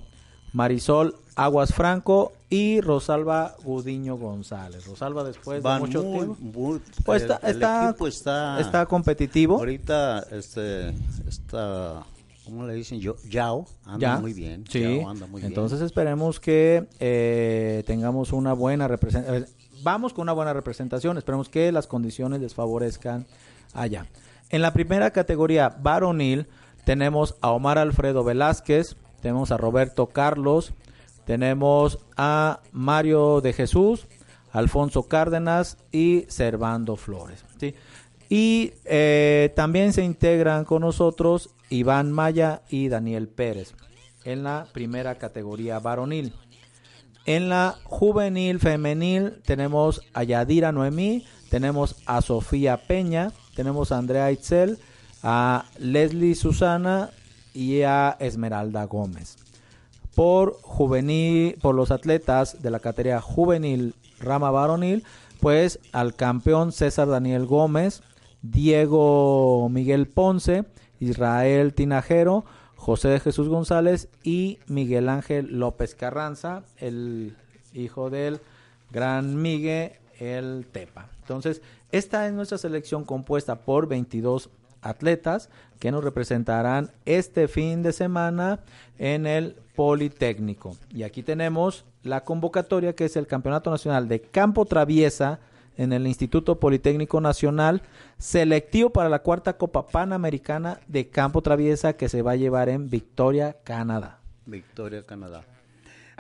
[0.52, 4.86] Marisol Aguas Franco y Rosalba Gudiño González.
[4.86, 6.80] Rosalba después de mucho tiempo.
[7.04, 9.56] pues está, está, está, competitivo.
[9.56, 10.90] Ahorita este
[11.26, 12.04] está
[12.44, 13.00] ¿cómo le dicen?
[13.00, 14.64] Yo, Yao anda muy bien.
[14.68, 15.02] Sí.
[15.42, 19.46] Entonces esperemos que eh, tengamos una buena representación.
[19.82, 21.18] Vamos con una buena representación.
[21.18, 23.26] Esperemos que las condiciones les favorezcan
[23.74, 24.06] allá.
[24.50, 26.46] En la primera categoría varonil
[26.84, 30.74] tenemos a Omar Alfredo Velázquez, tenemos a Roberto Carlos,
[31.24, 34.06] tenemos a Mario de Jesús,
[34.50, 37.44] Alfonso Cárdenas y Servando Flores.
[37.58, 37.74] ¿sí?
[38.28, 43.74] Y eh, también se integran con nosotros Iván Maya y Daniel Pérez
[44.24, 46.32] en la primera categoría varonil.
[47.24, 54.32] En la juvenil femenil tenemos a Yadira Noemí, tenemos a Sofía Peña, tenemos a Andrea
[54.32, 54.78] Itzel,
[55.22, 57.11] a Leslie Susana
[57.54, 59.41] y a Esmeralda Gómez
[60.14, 65.05] por juvenil, por los atletas de la categoría juvenil rama varonil,
[65.40, 68.03] pues al campeón César Daniel Gómez,
[68.42, 70.64] Diego Miguel Ponce,
[71.01, 72.44] Israel Tinajero,
[72.77, 77.37] José de Jesús González y Miguel Ángel López Carranza, el
[77.72, 78.40] hijo del
[78.90, 81.09] gran Miguel el Tepa.
[81.20, 84.50] Entonces, esta es nuestra selección compuesta por 22
[84.83, 88.60] atletas que nos representarán este fin de semana
[88.98, 90.76] en el Politécnico.
[90.90, 95.40] Y aquí tenemos la convocatoria que es el Campeonato Nacional de Campo Traviesa
[95.76, 97.83] en el Instituto Politécnico Nacional,
[98.18, 102.90] selectivo para la cuarta Copa Panamericana de Campo Traviesa que se va a llevar en
[102.90, 104.18] Victoria, Canadá.
[104.44, 105.44] Victoria, Canadá.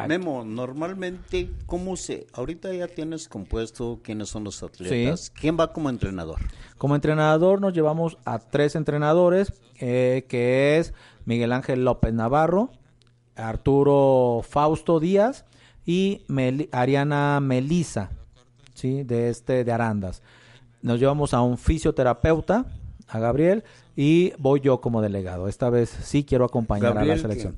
[0.08, 2.26] Memo, normalmente, ¿cómo se...?
[2.32, 5.30] Ahorita ya tienes compuesto quiénes son los atletas.
[5.30, 6.40] ¿Quién va como entrenador?
[6.78, 12.70] Como entrenador nos llevamos a tres entrenadores, eh, que es Miguel Ángel López Navarro,
[13.36, 15.44] Arturo Fausto Díaz
[15.86, 18.10] y Mel- Ariana Melisa,
[18.74, 19.02] ¿sí?
[19.04, 20.22] De este, de Arandas.
[20.80, 22.66] Nos llevamos a un fisioterapeuta,
[23.08, 23.64] a Gabriel,
[23.94, 25.48] y voy yo como delegado.
[25.48, 27.56] Esta vez sí quiero acompañar a la selección.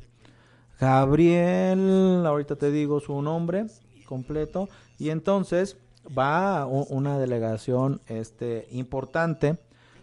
[0.84, 3.64] Gabriel, ahorita te digo su nombre
[4.04, 4.68] completo.
[4.98, 9.56] Y entonces va una delegación este, importante.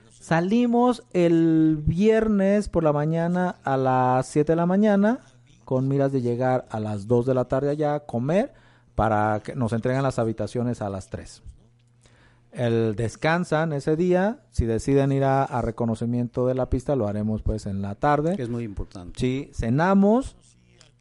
[0.10, 5.20] Salimos el viernes por la mañana a las 7 de la mañana
[5.66, 8.52] con miras de llegar a las 2 de la tarde allá a comer
[8.96, 11.44] para que nos entreguen las habitaciones a las 3.
[12.54, 17.44] El descansan ese día, si deciden ir a, a reconocimiento de la pista lo haremos
[17.44, 18.36] pues en la tarde.
[18.36, 19.20] Que es muy importante.
[19.20, 20.36] Sí, cenamos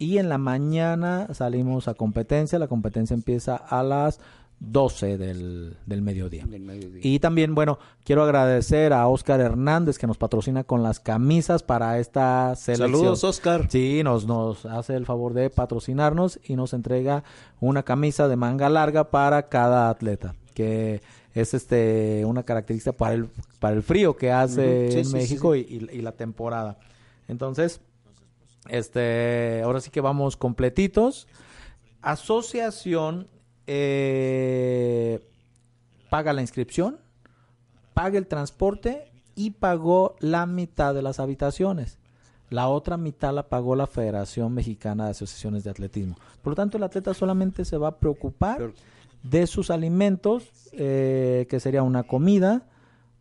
[0.00, 2.58] y en la mañana salimos a competencia.
[2.58, 4.18] La competencia empieza a las
[4.60, 6.46] 12 del, del mediodía.
[6.46, 7.00] Del mediodía.
[7.04, 11.98] Y también, bueno, quiero agradecer a Oscar Hernández que nos patrocina con las camisas para
[11.98, 12.92] esta selección.
[12.92, 13.66] Saludos, Oscar.
[13.68, 17.22] Sí, nos, nos hace el favor de patrocinarnos y nos entrega
[17.60, 21.02] una camisa de manga larga para cada atleta, que
[21.34, 23.28] es este una característica para el,
[23.58, 26.78] para el frío que hace sí, en sí, México y la temporada.
[27.28, 27.82] Entonces,
[28.68, 31.26] este, ahora sí que vamos completitos.
[32.02, 33.28] Asociación
[33.66, 35.20] eh,
[36.08, 36.98] paga la inscripción,
[37.94, 41.98] paga el transporte y pagó la mitad de las habitaciones.
[42.50, 46.16] La otra mitad la pagó la Federación Mexicana de Asociaciones de Atletismo.
[46.42, 48.72] Por lo tanto, el atleta solamente se va a preocupar
[49.22, 52.66] de sus alimentos, eh, que sería una comida,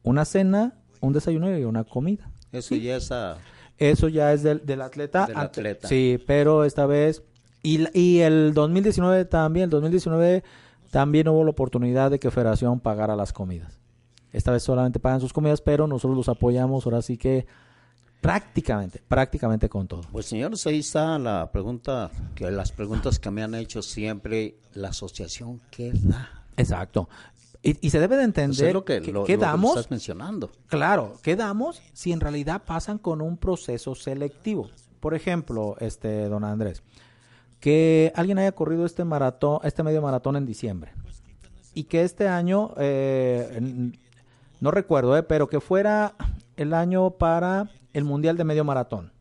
[0.01, 2.31] una cena, un desayuno y una comida.
[2.51, 3.37] Eso ya es a...
[3.79, 5.25] Eso ya es del, del atleta.
[5.25, 5.87] Del atleta.
[5.87, 7.23] Sí, pero esta vez...
[7.63, 10.43] Y, la- y el 2019 también, el 2019
[10.91, 13.79] también hubo la oportunidad de que Federación pagara las comidas.
[14.31, 17.47] Esta vez solamente pagan sus comidas, pero nosotros los apoyamos ahora sí que
[18.21, 20.01] prácticamente, prácticamente con todo.
[20.11, 24.89] Pues señores, ahí está la pregunta, que las preguntas que me han hecho siempre, la
[24.89, 26.43] asociación, ¿qué da?
[26.57, 27.07] Exacto.
[27.61, 29.71] Y, y se debe de entender es lo que, que- lo- ¿qué lo que damos?
[29.71, 30.49] estás mencionando.
[30.67, 34.69] Claro, ¿qué damos si en realidad pasan con un proceso selectivo?
[35.01, 36.83] Por ejemplo, este don Andrés,
[37.59, 40.91] que alguien haya corrido este maratón, este medio maratón en diciembre
[41.73, 43.91] y que este año, eh,
[44.61, 46.15] no recuerdo, eh, pero que fuera
[46.55, 49.11] el año para el mundial de medio maratón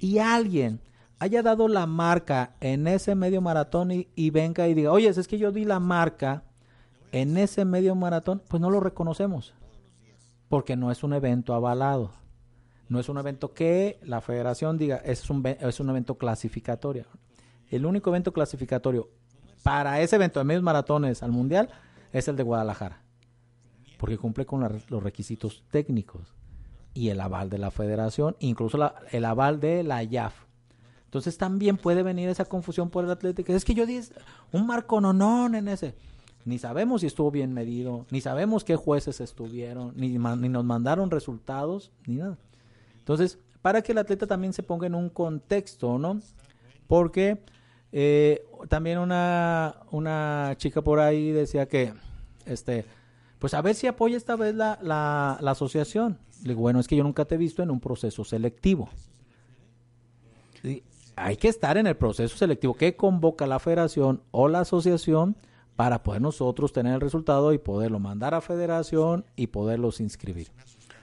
[0.00, 0.80] y alguien
[1.20, 5.28] haya dado la marca en ese medio maratón y, y venga y diga, oye, es
[5.28, 6.42] que yo di la marca
[7.14, 9.54] en ese medio maratón, pues no lo reconocemos
[10.48, 12.10] porque no es un evento avalado.
[12.88, 17.06] No es un evento que la federación diga, es un, es un evento clasificatorio.
[17.70, 19.08] El único evento clasificatorio
[19.62, 21.70] para ese evento de medios maratones al mundial
[22.12, 23.02] es el de Guadalajara,
[23.98, 26.34] porque cumple con los requisitos técnicos
[26.94, 28.78] y el aval de la federación, incluso
[29.12, 30.34] el aval de la IAF.
[31.06, 33.52] Entonces también puede venir esa confusión por el atlético.
[33.52, 34.00] Es que yo di
[34.52, 35.94] un marco nonón en ese.
[36.44, 41.10] Ni sabemos si estuvo bien medido, ni sabemos qué jueces estuvieron, ni, ni nos mandaron
[41.10, 42.36] resultados, ni nada.
[42.98, 46.20] Entonces, para que el atleta también se ponga en un contexto, ¿no?
[46.86, 47.42] Porque
[47.92, 51.94] eh, también una, una chica por ahí decía que,
[52.44, 52.84] este,
[53.38, 56.18] pues a ver si apoya esta vez la, la, asociación.
[56.42, 58.88] Le digo, bueno, es que yo nunca te he visto en un proceso selectivo.
[61.16, 65.36] Hay que estar en el proceso selectivo que convoca la federación o la asociación
[65.76, 70.48] para poder nosotros tener el resultado y poderlo mandar a federación y poderlos inscribir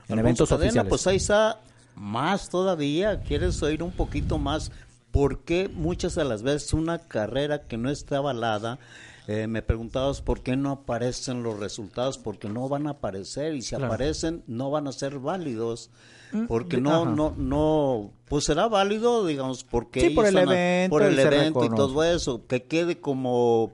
[0.07, 0.89] en eventos Cadena, oficiales.
[0.89, 1.59] Pues ahí está
[1.95, 3.21] más todavía.
[3.21, 4.71] ¿Quieres oír un poquito más?
[5.11, 8.79] Porque muchas de las veces una carrera que no está avalada,
[9.27, 13.61] eh, me preguntabas por qué no aparecen los resultados, porque no van a aparecer y
[13.61, 13.87] si Claro.
[13.87, 15.89] aparecen no van a ser válidos.
[16.31, 17.11] Mm, Porque no, ajá.
[17.11, 21.05] no, no, pues será válido, digamos, porque Sí, por el son a- evento por y
[21.07, 23.73] el evento y todo eso, que quede como,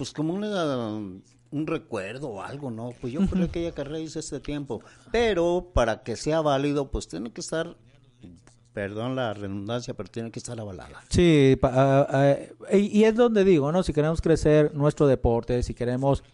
[0.00, 0.64] pues como una,
[1.50, 2.94] un recuerdo o algo, ¿no?
[3.02, 4.80] Pues yo creo que aquella carrera hice este tiempo,
[5.12, 7.76] pero para que sea válido, pues tiene que estar,
[8.72, 11.02] perdón la redundancia, pero tiene que estar avalada.
[11.10, 11.54] Sí,
[12.72, 13.82] y, y es donde digo, ¿no?
[13.82, 16.24] Si queremos crecer nuestro deporte, si queremos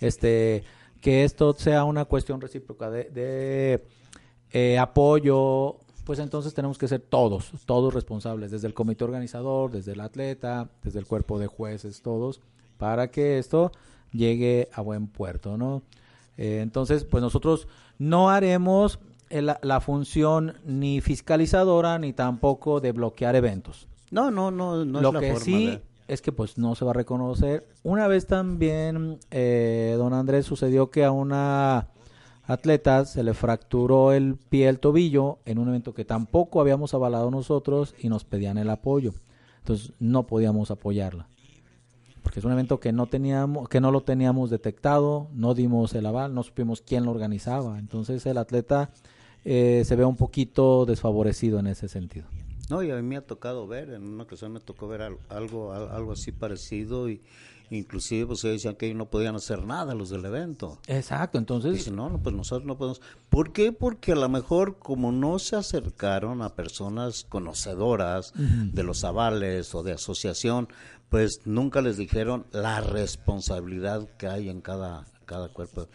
[0.00, 0.62] este
[1.00, 3.84] que esto sea una cuestión recíproca de, de,
[4.52, 9.94] eh, apoyo, pues entonces tenemos que ser todos, todos responsables, desde el comité organizador, desde
[9.94, 12.40] el atleta, desde el cuerpo de jueces, todos,
[12.78, 13.72] para que esto
[14.12, 15.82] llegue a buen puerto, ¿no?
[16.36, 17.66] Eh, entonces, pues nosotros
[17.98, 18.98] no haremos
[19.30, 23.88] eh, la, la función ni fiscalizadora ni tampoco de bloquear eventos.
[24.10, 26.74] No, no, no, no Lo es la que forma sí de- es que pues no
[26.76, 27.66] se va a reconocer.
[27.82, 31.88] Una vez también, eh, don Andrés, sucedió que a una
[32.44, 37.30] atleta se le fracturó el pie, el tobillo, en un evento que tampoco habíamos avalado
[37.32, 39.14] nosotros y nos pedían el apoyo.
[39.58, 41.26] Entonces no podíamos apoyarla.
[42.26, 46.06] Porque es un evento que no teníamos, que no lo teníamos detectado, no dimos el
[46.06, 47.78] aval, no supimos quién lo organizaba.
[47.78, 48.90] Entonces el atleta
[49.44, 52.26] eh, se ve un poquito desfavorecido en ese sentido.
[52.68, 55.18] No, y a mí me ha tocado ver, en una ocasión me tocó ver al-
[55.28, 57.22] algo, al- algo así parecido y
[57.70, 60.78] inclusive pues ellos decían que ellos no podían hacer nada los del evento.
[60.88, 63.00] Exacto, entonces Dicen, no, no, pues nosotros no podemos.
[63.28, 63.70] ¿Por qué?
[63.70, 69.82] Porque a lo mejor como no se acercaron a personas conocedoras de los avales o
[69.84, 70.68] de asociación,
[71.08, 75.88] pues nunca les dijeron la responsabilidad que hay en cada, cada cuerpo.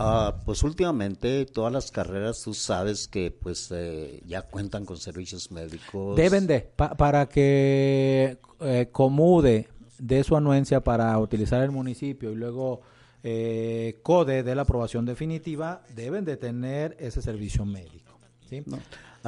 [0.00, 5.50] Ah, pues últimamente todas las carreras tú sabes que pues eh, ya cuentan con servicios
[5.50, 6.16] médicos.
[6.16, 9.68] Deben de, pa- para que eh, Comude
[9.98, 12.80] dé su anuencia para utilizar el municipio y luego
[13.24, 18.16] eh, CODE dé la aprobación definitiva, deben de tener ese servicio médico.
[18.48, 18.62] ¿sí?
[18.66, 18.78] No.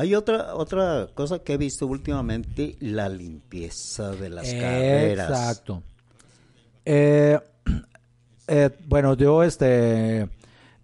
[0.01, 5.29] Hay otra otra cosa que he visto últimamente, la limpieza de las carreras.
[5.29, 5.83] Exacto.
[6.87, 7.39] Eh,
[8.49, 10.27] eh, bueno, yo este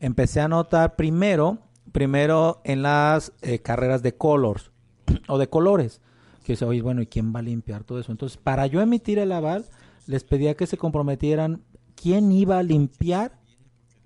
[0.00, 1.56] empecé a notar primero,
[1.92, 4.70] primero en las eh, carreras de colors
[5.28, 6.02] o de colores,
[6.44, 8.12] que dice, oye, bueno, ¿y quién va a limpiar todo eso?
[8.12, 9.64] Entonces, para yo emitir el aval,
[10.06, 11.62] les pedía que se comprometieran
[11.94, 13.32] quién iba a limpiar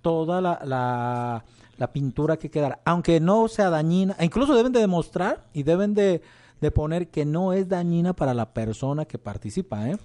[0.02, 1.44] toda la, la,
[1.80, 5.94] la pintura que quedara, aunque no sea dañina, e incluso deben de demostrar y deben
[5.94, 6.20] de,
[6.60, 9.96] de poner que no es dañina para la persona que participa, ¿eh?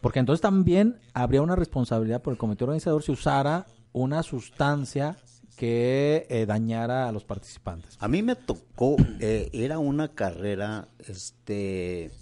[0.00, 5.16] Porque entonces también habría una responsabilidad por el comité organizador si usara una sustancia
[5.56, 7.96] que eh, dañara a los participantes.
[7.98, 12.12] A mí me tocó, eh, era una carrera, este,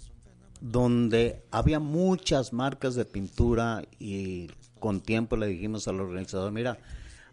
[0.59, 6.79] donde había muchas marcas de pintura y con tiempo le dijimos al organizador, mira,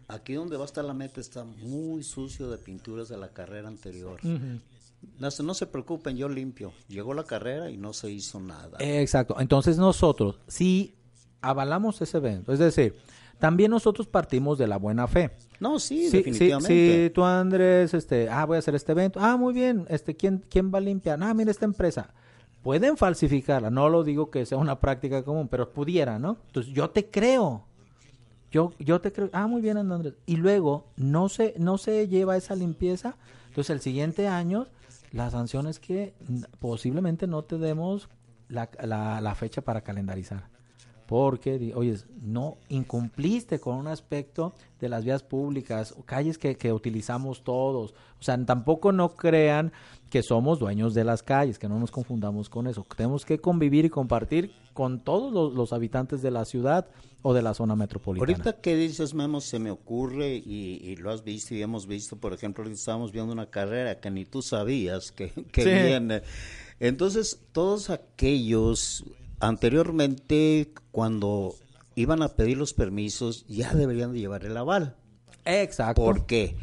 [0.09, 3.67] aquí donde va a estar la meta está muy sucio de pinturas de la carrera
[3.69, 4.19] anterior.
[5.17, 6.73] no, se- no se preocupen, yo limpio.
[6.89, 8.77] Llegó la carrera y no se hizo nada.
[8.79, 9.37] Exacto.
[9.39, 10.95] Entonces nosotros, si
[11.41, 12.95] avalamos ese evento, es decir,
[13.39, 15.31] también nosotros partimos de la buena fe.
[15.61, 17.05] no, sí, Sí, sí, definitivamente.
[17.07, 20.43] sí, tú Andrés, este, ah, voy a hacer este evento, ah, muy bien, este, ¿quién,
[20.49, 21.17] quién va a limpiar?
[21.23, 22.13] Ah, mira esta empresa.
[22.61, 26.37] Pueden falsificarla, no lo digo que sea una práctica común, pero pudiera, ¿no?
[26.47, 27.65] Entonces, yo te creo.
[28.51, 30.15] Yo, yo te creo, ah, muy bien, Andrés.
[30.25, 33.15] Y luego, no se, no se lleva esa limpieza.
[33.47, 34.67] Entonces, el siguiente año,
[35.11, 36.13] la sanción es que
[36.59, 38.09] posiblemente no te demos
[38.47, 40.49] la, la, la fecha para calendarizar.
[41.09, 46.71] Porque, oye, no incumpliste con un aspecto de las vías públicas, o calles que, que
[46.71, 47.95] utilizamos todos.
[48.19, 49.71] O sea, tampoco no crean
[50.11, 52.85] que somos dueños de las calles, que no nos confundamos con eso.
[52.95, 56.85] Tenemos que convivir y compartir con todos los, los habitantes de la ciudad
[57.23, 58.31] o de la zona metropolitana.
[58.31, 62.17] Ahorita que dices, Memo, se me ocurre y, y lo has visto y hemos visto,
[62.17, 65.69] por ejemplo, estábamos viendo una carrera que ni tú sabías que, que Sí.
[65.87, 66.21] viene.
[66.79, 69.03] Entonces, todos aquellos
[69.39, 71.55] anteriormente, cuando
[71.95, 74.95] iban a pedir los permisos, ya deberían de llevar el aval.
[75.45, 76.01] Exacto.
[76.01, 76.57] ¿Por qué?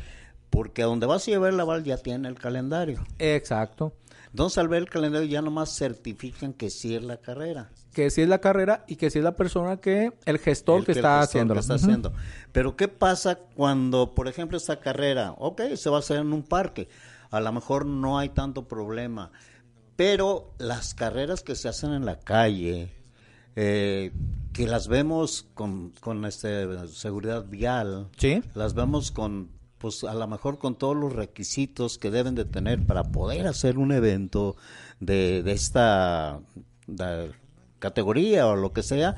[0.51, 3.05] Porque a donde vas a llevar el aval ya tiene el calendario.
[3.18, 3.95] Exacto.
[4.31, 7.70] Entonces, al ver el calendario, ya nomás certifican que sí es la carrera.
[7.95, 10.85] Que si es la carrera y que si es la persona que, el gestor El
[10.85, 11.55] que está gestor haciendo.
[11.55, 12.12] que está haciendo.
[12.53, 16.43] Pero ¿qué pasa cuando, por ejemplo, esta carrera, ok, se va a hacer en un
[16.43, 16.89] parque,
[17.31, 19.33] a lo mejor no hay tanto problema,
[19.97, 22.93] pero las carreras que se hacen en la calle,
[23.57, 24.13] eh,
[24.53, 28.43] que las vemos con, con este, seguridad vial, Sí.
[28.55, 32.85] las vemos con, pues a lo mejor con todos los requisitos que deben de tener
[32.87, 34.57] para poder hacer un evento
[35.01, 36.41] de, de esta
[36.87, 37.33] de
[37.79, 39.17] categoría o lo que sea,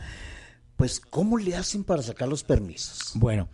[0.76, 3.12] pues ¿cómo le hacen para sacar los permisos?
[3.14, 3.48] Bueno,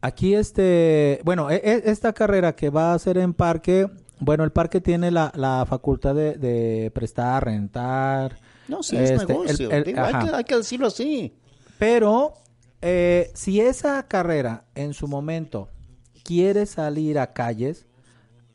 [0.00, 3.86] aquí este, bueno, e- e- esta carrera que va a ser en parque,
[4.20, 8.36] bueno, el parque tiene la, la facultad de, de prestar, rentar.
[8.68, 11.34] No, sí, es este, negocio, el- el- digo, hay, que, hay que decirlo así.
[11.78, 12.34] Pero
[12.82, 15.68] eh, si esa carrera en su momento
[16.22, 17.86] quiere salir a calles,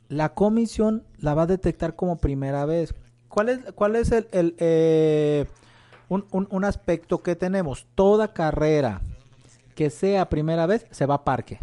[0.08, 2.94] la comisión la va a detectar como primera vez.
[3.28, 5.46] ¿Cuál es, cuál es el, el, eh,
[6.08, 7.86] un, un- un aspecto que tenemos?
[7.94, 9.02] Toda carrera
[9.74, 11.58] que sea primera vez se va a parque.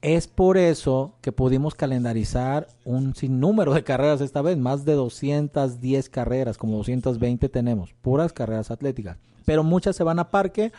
[0.00, 6.08] Es por eso que pudimos calendarizar un sinnúmero de carreras esta vez, más de 210
[6.08, 9.18] carreras, como 220 tenemos, puras carreras atléticas.
[9.44, 10.72] Pero muchas se van a parque,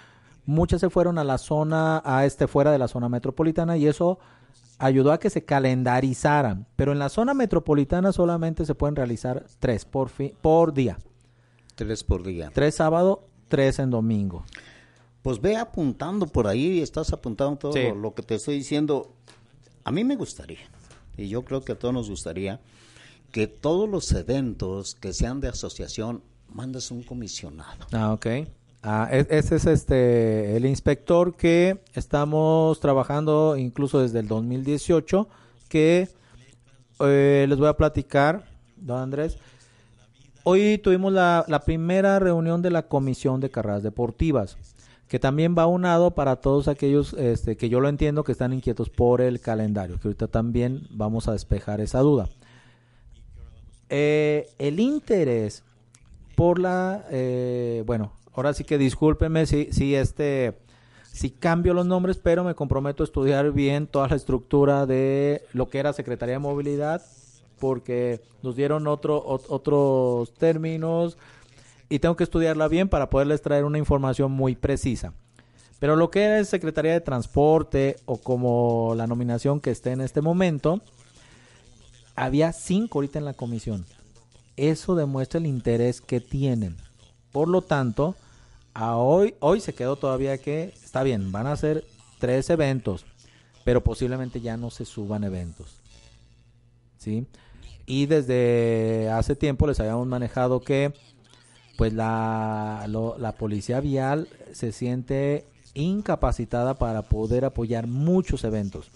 [0.45, 4.19] muchas se fueron a la zona, a este fuera de la zona metropolitana y eso
[4.77, 9.83] ayudó a que se calendarizaran, pero en la zona metropolitana solamente se pueden realizar tres
[9.83, 10.11] por,
[10.41, 10.97] por día.
[11.75, 12.51] Tres por día.
[12.53, 14.45] Tres sábado, tres en domingo.
[15.21, 17.83] Pues ve apuntando por ahí, estás apuntando todo Sí.
[17.89, 19.13] lo, lo que te estoy diciendo.
[19.83, 20.59] A mí me gustaría,
[21.17, 22.59] y yo creo que a todos nos gustaría,
[23.31, 27.85] que todos los eventos que sean de asociación, mandes un comisionado.
[27.91, 28.27] Ah, ok.
[28.81, 35.27] Ah, ese es este el inspector que estamos trabajando incluso desde el 2018
[35.67, 36.07] que
[37.01, 38.45] eh, les voy a platicar,
[38.77, 39.37] don Andrés.
[40.43, 44.57] Hoy tuvimos la, la primera reunión de la Comisión de Carreras Deportivas,
[45.09, 48.89] que también va unado para todos aquellos este, que yo lo entiendo que están inquietos
[48.89, 52.29] por el calendario, que ahorita también vamos a despejar esa duda.
[53.89, 55.63] Eh, el interés
[56.35, 60.59] por la eh, bueno ahora sí que discúlpenme si si este
[61.11, 65.69] si cambio los nombres pero me comprometo a estudiar bien toda la estructura de lo
[65.69, 67.01] que era Secretaría de Movilidad
[67.59, 71.17] porque nos dieron otro ot- otros términos
[71.89, 75.13] y tengo que estudiarla bien para poderles traer una información muy precisa
[75.79, 80.21] pero lo que es Secretaría de Transporte o como la nominación que esté en este
[80.21, 80.81] momento
[82.15, 83.85] había cinco ahorita en la comisión.
[84.57, 86.75] Eso demuestra el interés que tienen.
[87.31, 88.15] Por lo tanto,
[88.73, 91.85] a hoy, hoy se quedó todavía que, está bien, van a ser
[92.19, 93.05] tres eventos,
[93.63, 95.77] pero posiblemente ya no se suban eventos.
[96.97, 97.25] ¿Sí?
[97.85, 100.93] Y desde hace tiempo les habíamos manejado que
[101.79, 108.91] pues la, lo- la policía vial se siente incapacitada para poder apoyar muchos eventos.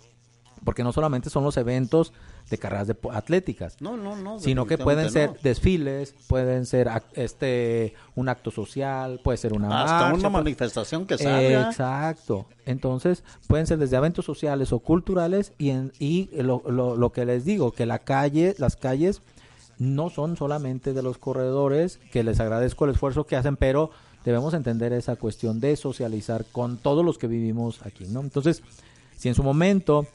[0.65, 2.11] Porque no solamente son los eventos
[2.49, 4.38] de carreras de, atléticas, No, no, no.
[4.39, 9.84] sino que pueden ser desfiles, pueden ser este un acto social, puede ser una.
[9.84, 11.69] Hasta marcha, una manifestación que salga.
[11.69, 12.45] Exacto.
[12.65, 17.25] Entonces, pueden ser desde eventos sociales o culturales y, en, y lo, lo- lo que
[17.25, 19.21] les digo, que la calle, las calles
[19.84, 23.91] no son solamente de los corredores, que les agradezco el esfuerzo que hacen, pero
[24.23, 28.21] debemos entender esa cuestión de socializar con todos los que vivimos aquí, ¿no?
[28.21, 28.63] Entonces,
[29.17, 30.07] si en su momento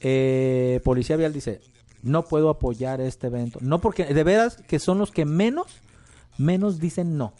[0.00, 1.60] eh, Policía Vial dice,
[2.02, 5.66] no puedo apoyar este evento, no porque de veras que son los que menos,
[6.36, 7.32] menos dicen no.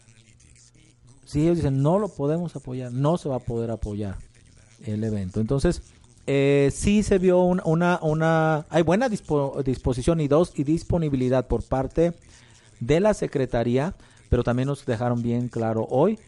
[1.25, 4.17] Si ellos dicen no lo podemos apoyar, no se va a poder apoyar
[4.85, 5.39] el evento.
[5.39, 5.83] Entonces,
[6.31, 11.47] eh, sí se vio un- una, una, hay buena dispo- disposición y dos, y disponibilidad
[11.47, 12.13] por parte
[12.79, 13.95] de la Secretaría,
[14.29, 16.19] pero también nos dejaron bien claro hoy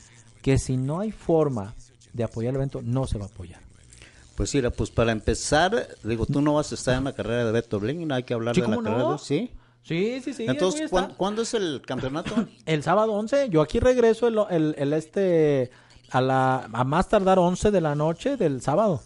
[0.41, 1.76] que si no hay forma
[2.14, 3.60] de apoyar el evento, no se va a apoyar.
[4.36, 7.52] Pues mira, pues para empezar, digo, tú no vas a estar en la carrera de
[7.52, 9.14] Beto Bling, hay que hablar Sí, de la ¿cómo carrera no?
[9.14, 9.20] de...
[9.20, 9.52] Sí.
[9.84, 10.45] Sí, sí, sí.
[10.47, 11.18] Entonces, ahí ¿cuán- está.
[11.18, 12.34] ¿cuándo es el campeonato?
[12.66, 15.70] El sábado 11, yo aquí regreso el, el, el este
[16.10, 19.02] a la a más tardar 11 de la noche del sábado.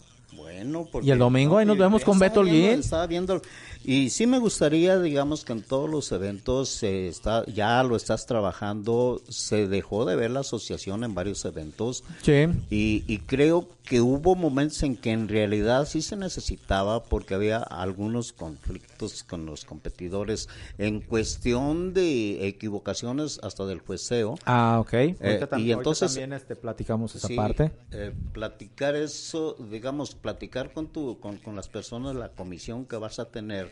[0.56, 2.80] Bueno, porque Y el domingo ahí nos vemos con Beto Holguín.
[2.80, 3.42] Estaba viendo
[3.86, 8.26] y sí me gustaría, digamos que en todos los eventos eh, está ya lo estás
[8.26, 12.46] trabajando, se dejó de ver la asociación en varios eventos Sí.
[12.70, 17.58] y, y creo que hubo momentos en que en realidad sí se necesitaba porque había
[17.60, 24.40] algunos conflictos con los competidores en cuestión de equivocaciones hasta del jueceo.
[24.46, 24.94] Ah, ok.
[24.94, 27.72] Eh, y entonces- también este, platicamos esa Sí, parte.
[27.92, 33.20] eh, platicar eso, digamos, platicar con tu, con, con las personas, la comisión que vas
[33.20, 33.70] a tener,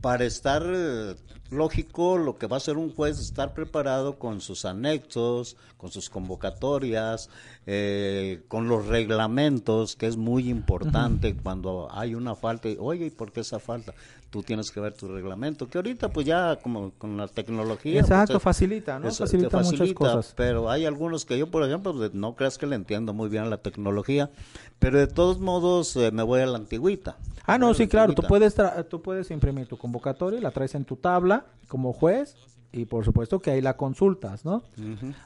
[0.00, 1.14] para estar eh,
[1.50, 6.10] lógico, lo que va a hacer un juez, estar preparado con sus anexos, con sus
[6.10, 7.30] convocatorias,
[7.66, 12.68] eh, con los reglamentos, que es muy importante cuando hay una falta.
[12.78, 13.94] Oye, ¿y por qué esa falta?
[14.30, 18.00] Tú tienes que ver tu reglamento, que ahorita pues ya como con la tecnología.
[18.02, 19.08] pues, Exacto, facilita, ¿no?
[19.08, 20.34] eso te Facilita muchas facilita, cosas.
[20.36, 23.48] Pero hay algunos que yo, por ejemplo, de- no creas que le entiendo muy bien
[23.48, 24.30] la tecnología,
[24.78, 27.16] pero de todos modos eh, me voy a la antigüita.
[27.46, 28.12] Ah, no, sí, la claro.
[28.14, 32.36] Tú puedes, tra- tú puedes imprimir tu convocatoria, la traes en tu tabla como juez
[32.70, 34.62] y por supuesto que ahí la consultas, ¿no?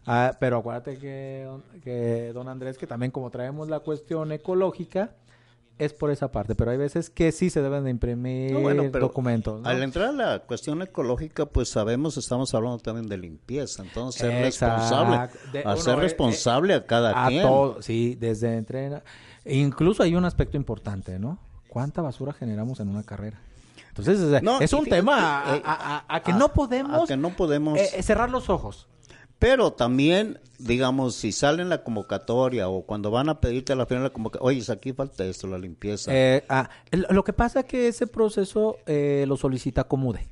[0.07, 1.49] Ah, pero acuérdate que,
[1.83, 5.11] que, don Andrés, que también como traemos la cuestión ecológica,
[5.79, 6.55] es por esa parte.
[6.55, 9.69] Pero hay veces que sí se deben de imprimir No, bueno, pero documentos, ¿no?
[9.69, 14.43] Al entrar a la cuestión ecológica, pues sabemos, estamos hablando también de limpieza, entonces ser
[14.43, 17.43] responsable, De- a ser eh, responsable a cada a quien.
[17.43, 19.03] todo, sí, desde entrena.
[19.45, 21.39] Incluso hay un aspecto importante, ¿no?
[21.69, 23.41] ¿Cuánta basura generamos en una carrera?
[23.89, 27.07] Entonces, No, es un fíjate, tema a, eh, a- a- a que no podemos, a
[27.07, 28.89] que no podemos- eh, eh, cerrar los ojos.
[29.43, 33.87] Pero también, digamos, si sale en la convocatoria o cuando van a pedirte a la
[33.87, 36.13] final la convocatoria, oye, aquí falta esto, la limpieza.
[36.15, 36.71] Eh, ah,
[37.11, 40.29] lo que pasa es que ese proceso eh, lo solicita Comude.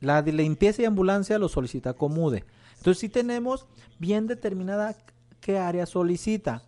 [0.00, 2.44] La de limpieza y ambulancia lo solicita Comude.
[2.76, 3.66] Entonces sí tenemos
[3.98, 4.94] bien determinada
[5.40, 6.64] qué área solicita.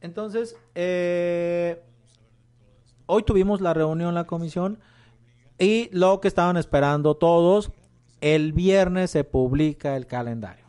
[0.00, 1.82] Entonces, eh,
[3.06, 4.78] hoy tuvimos la reunión en la comisión
[5.58, 7.72] y lo que estaban esperando todos,
[8.20, 10.63] el viernes se publica el calendario.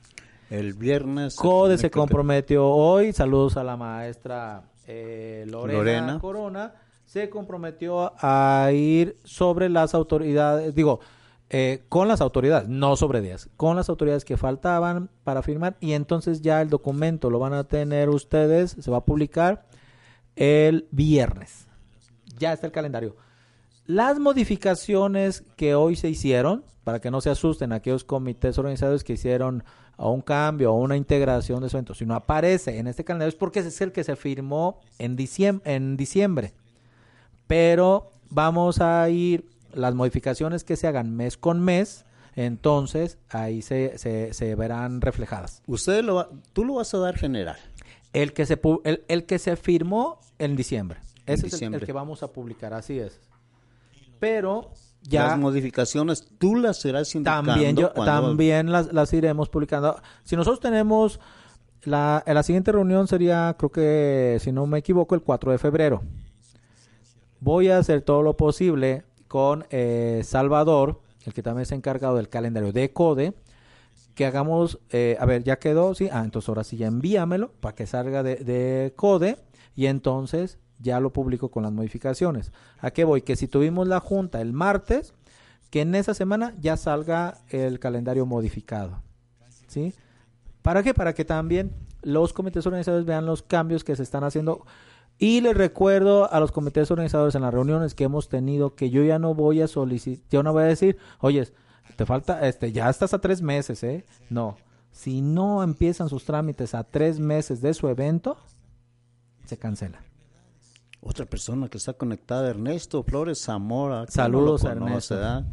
[0.49, 1.35] El viernes.
[1.35, 6.19] CODE se comprometió hoy, saludos a la maestra eh, Lorena, Lorena.
[6.19, 6.73] Corona,
[7.05, 10.99] se comprometió a ir sobre las autoridades, digo,
[11.49, 15.93] eh, con las autoridades, no sobre días, con las autoridades que faltaban para firmar y
[15.93, 19.65] entonces ya el documento lo van a tener ustedes, se va a publicar
[20.35, 21.67] el viernes.
[22.37, 23.15] Ya está el calendario.
[23.87, 29.13] Las modificaciones que hoy se hicieron, para que no se asusten aquellos comités organizadores que
[29.13, 29.63] hicieron
[29.97, 33.29] a un cambio o una integración de su evento, si no aparece en este calendario
[33.29, 36.53] es porque ese es el que se firmó en diciembre, en diciembre.
[37.47, 42.05] Pero vamos a ir, las modificaciones que se hagan mes con mes,
[42.35, 45.61] entonces ahí se, se, se verán reflejadas.
[45.67, 47.57] Usted lo va- tú lo vas a dar general.
[48.13, 50.99] El que se, el, el que se firmó en diciembre.
[51.25, 53.19] En Ese es el- que vamos a publicar, así es.
[54.25, 54.71] Pero
[55.03, 57.51] ya Las modificaciones tú las serás indicando.
[57.51, 59.95] también, yo, cuando- también las, las iremos publicando.
[60.23, 61.19] Si nosotros tenemos,
[61.83, 66.01] la, la siguiente reunión sería, creo que, si no me equivoco, el 4 de febrero.
[67.39, 72.29] Voy a hacer todo lo posible con eh, Salvador, el que también es encargado del
[72.29, 73.33] calendario de CODE,
[74.15, 77.75] que hagamos, eh, a ver, ya quedó, sí, ah, entonces ahora sí ya envíamelo para
[77.75, 79.37] que salga de, de CODE
[79.75, 82.51] y entonces ya lo publico con las modificaciones.
[82.79, 83.23] ¿A qué voy?
[83.23, 85.13] Que si tuvimos la junta el martes,
[85.71, 89.01] que en esa semana ya salga el calendario modificado.
[89.67, 89.93] ¿Sí?
[90.61, 90.93] ¿Para qué?
[90.93, 91.71] Para que también
[92.01, 94.63] los comités organizadores vean los cambios que se están haciendo.
[95.17, 99.03] Y les recuerdo a los comités organizadores en las reuniones que hemos tenido que yo
[99.03, 101.47] ya no voy a solicitar, yo no voy a decir, oye,
[101.95, 104.05] te falta, este, ya estás a tres meses, ¿eh?
[104.29, 104.57] No.
[104.91, 108.37] Si no empiezan sus trámites a tres meses de su evento,
[109.45, 110.01] se cancela.
[111.07, 113.99] Otra persona que está conectada, Ernesto Flores Zamora.
[113.99, 115.15] ¿Cómo Saludos lo a Ernesto.
[115.21, 115.43] ah?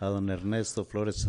[0.00, 1.26] A don Ernesto Flores,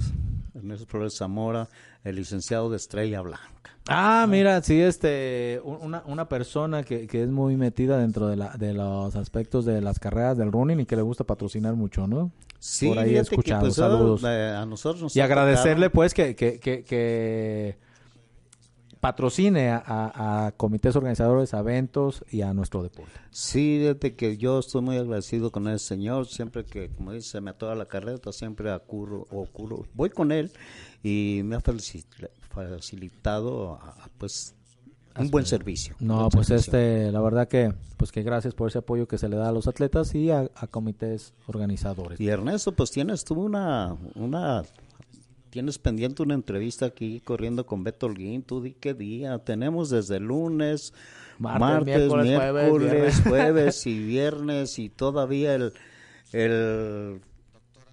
[0.54, 1.68] Ernesto Flores Zamora,
[2.04, 3.50] el licenciado de Estrella Blanca.
[3.88, 8.36] Ah, mira, sí, este, un- una, una persona que, que es muy metida dentro de,
[8.38, 12.08] la, de los aspectos de las carreras del running y que le gusta patrocinar mucho,
[12.08, 12.32] ¿no?
[12.60, 14.24] Sí, Por ahí he fíjate que, escuchado, pues, saludos.
[14.24, 17.78] eh, a nosotros nos Y agradecerle, pues, que, que, que, que
[19.04, 23.12] patrocine a, a- a comités organizadores, a eventos y a nuestro deporte.
[23.32, 26.26] Sí, fíjate que yo estoy muy agradecido con ese señor.
[26.26, 30.52] Siempre que, como dice, me atora la carreta, siempre acurro, ocurro, voy con él
[31.04, 31.60] y me ha
[32.50, 34.56] facilitado, a- pues,
[35.20, 35.96] un buen servicio.
[36.00, 36.72] No, buen pues servicio.
[36.80, 39.52] este, la verdad que, pues que gracias por ese apoyo que se le da a
[39.52, 42.20] los atletas y a, a comités organizadores.
[42.20, 44.64] Y Ernesto, pues tienes tú una, una,
[45.54, 50.20] tienes pendiente una entrevista aquí corriendo con Beto Holguín, tú di qué día, tenemos desde
[50.20, 50.94] lunes,
[51.38, 52.26] Martes, martes, miércoles,
[52.88, 55.74] miércoles, jueves, y viernes y todavía el,
[56.32, 57.22] el,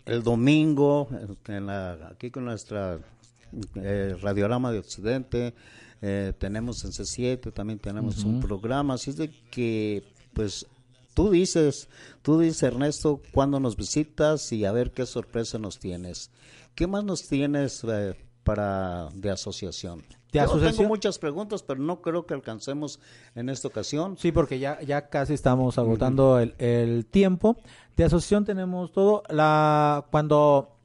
[0.07, 1.09] el domingo,
[1.49, 2.99] en la- aquí con nuestra
[3.75, 5.53] eh, Radiorama de Occidente,
[6.01, 10.03] eh, tenemos en C7, también tenemos un programa, así es de que,
[10.33, 10.67] pues,
[11.13, 11.89] tú dices,
[12.23, 16.31] tú dices, Ernesto, cuándo nos visitas y a ver qué sorpresa nos tienes.
[16.75, 18.15] ¿Qué más nos tienes eh,
[18.45, 20.01] para de asociación?
[20.33, 20.77] ¿De Yo asociación?
[20.77, 23.01] tengo muchas preguntas, pero no creo que alcancemos
[23.35, 24.17] en esta ocasión.
[24.17, 27.57] Sí, porque ya, ya casi estamos agotando el, el tiempo.
[27.97, 29.23] De asociación tenemos todo.
[29.29, 30.77] La, cuando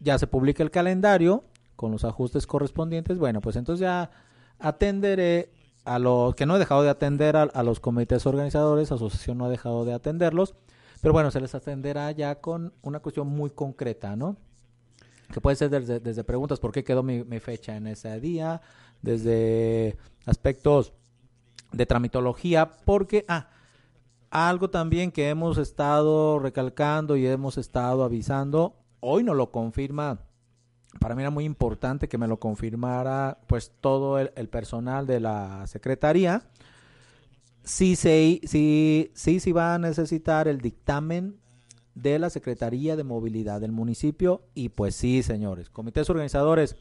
[0.00, 1.44] ya se publica el calendario
[1.76, 4.10] con los ajustes correspondientes, bueno, pues entonces ya
[4.58, 5.50] atenderé
[5.84, 9.46] a los que no he dejado de atender a, a los comités organizadores, asociación no
[9.46, 10.54] ha dejado de atenderlos,
[11.00, 14.36] pero bueno, se les atenderá ya con una cuestión muy concreta, ¿no?
[15.32, 18.60] Que puede ser desde, desde preguntas, ¿por qué quedó mi, fecha en ese día?
[19.00, 20.92] Desde aspectos
[21.72, 23.48] de tramitología, porque, ah,
[24.30, 30.20] algo también que hemos estado recalcando y hemos estado avisando, hoy no lo confirma,
[31.00, 35.66] para mí era muy importante que me lo confirmara pues todo el, personal de la
[35.66, 36.44] secretaría,
[37.64, 41.41] sí se, sí, sí, sí va a necesitar el dictamen
[41.94, 46.76] de la Secretaría de Movilidad del municipio y pues sí, señores, comités organizadores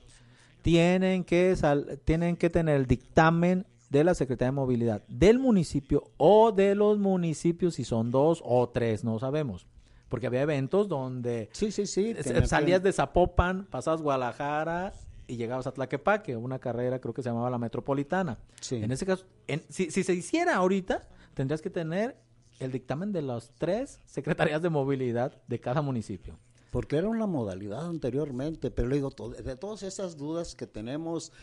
[0.62, 6.04] tienen que sal- tienen que tener el dictamen de la Secretaría de Movilidad del municipio
[6.18, 9.68] o de los municipios si son dos o tres, no sabemos.
[10.08, 12.14] Porque había eventos donde Sí, sí, sí.
[12.14, 14.94] que- salías de Zapopan, pasabas Guadalajara
[15.28, 18.38] y llegabas a Tlaquepaque, una carrera creo que se llamaba la Metropolitana.
[18.60, 18.76] Sí.
[18.78, 22.18] En ese caso, en- si, si se hiciera ahorita, tendrías que tener
[22.62, 26.38] el dictamen de las tres secretarías de movilidad de cada municipio.
[26.70, 31.34] Porque era una modalidad anteriormente, pero le digo, de todas esas dudas que tenemos,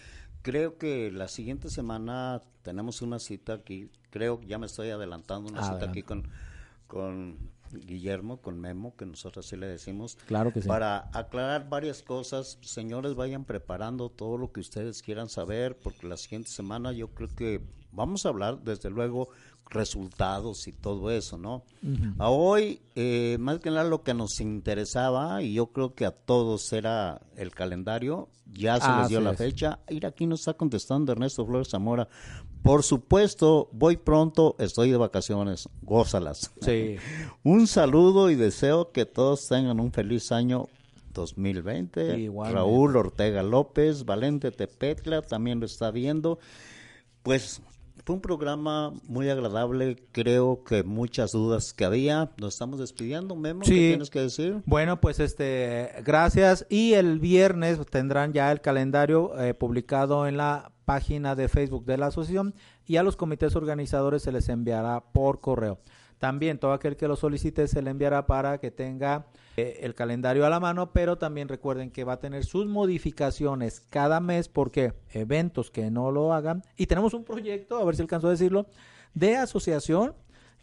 [0.43, 5.51] creo que la siguiente semana tenemos una cita aquí, creo que ya me estoy adelantando,
[5.51, 6.01] una cita Adelante.
[6.01, 6.29] aquí con,
[6.87, 10.16] con Guillermo, con Memo, que nosotros así le decimos.
[10.27, 10.69] Claro que sí.
[10.69, 16.16] Para aclarar varias cosas, señores, vayan preparando todo lo que ustedes quieran saber, porque la
[16.16, 17.62] siguiente semana yo creo que
[17.93, 19.31] vamos a hablar, desde luego,
[19.71, 21.62] resultados y todo eso, ¿no?
[22.19, 26.11] A hoy, eh, más que nada lo que nos interesaba, y yo creo que a
[26.11, 29.39] todos era el calendario, ya se les dio la es.
[29.39, 29.81] fecha.
[29.91, 32.09] Mira, aquí nos está contestando Ernesto Flores Zamora.
[32.69, 36.53] Por supuesto, voy pronto, estoy de vacaciones, gózalas.
[36.61, 36.97] Sí.
[37.43, 40.66] Un saludo y deseo que todos tengan un feliz año
[41.14, 42.19] 2020.
[42.19, 42.55] Igualmente.
[42.55, 46.41] Raúl Ortega López, Valente Tepetla, también lo está viendo.
[47.23, 47.62] Pues
[48.09, 52.31] fue un programa muy agradable, creo que muchas dudas que había.
[52.39, 54.63] Nos estamos despidiendo, Memo, ¿qué tienes que decir?
[54.65, 56.65] Bueno, pues este, gracias.
[56.71, 61.99] Y el viernes tendrán ya el calendario eh, publicado en la página de Facebook de
[61.99, 62.55] la asociación
[62.87, 65.79] y a los comités organizadores se les enviará por correo.
[66.19, 70.45] También todo aquel que lo solicite se le enviará para que tenga eh, el calendario
[70.45, 74.95] a la mano, pero también recuerden que va a tener sus modificaciones cada mes porque
[75.12, 76.62] eventos que no lo hagan.
[76.77, 78.66] Y tenemos un proyecto, a ver si alcanzo a decirlo,
[79.14, 80.14] de asociación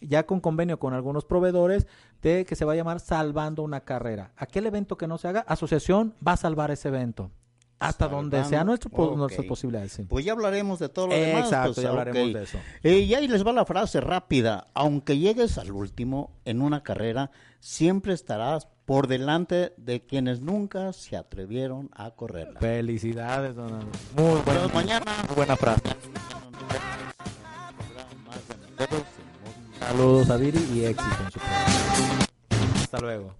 [0.01, 1.87] ya con convenio con algunos proveedores
[2.21, 4.31] de que se va a llamar Salvando una carrera.
[4.35, 7.31] Aquel evento que no se haga, asociación va a salvar ese evento.
[7.79, 9.17] Hasta donde sea nuestro, po- ok.
[9.17, 9.91] nuestras posibilidades.
[9.91, 10.03] sí.
[10.03, 11.43] Pues ya hablaremos de todo lo demás.
[11.45, 12.57] Exacto, pues, ya hablaremos de eso.
[12.83, 14.67] Eh, y ahí les va la frase rápida.
[14.73, 21.17] Aunque llegues al último en una carrera, siempre estarás por delante de quienes nunca se
[21.17, 22.59] atrevieron a correrla.
[22.59, 24.01] Felicidades, don Andrés.
[24.15, 25.11] Muy buena, mañana.
[25.27, 25.81] muy buena frase.
[29.79, 32.25] Saludos a Viri y éxito en su programa.
[32.83, 33.33] Hasta luego.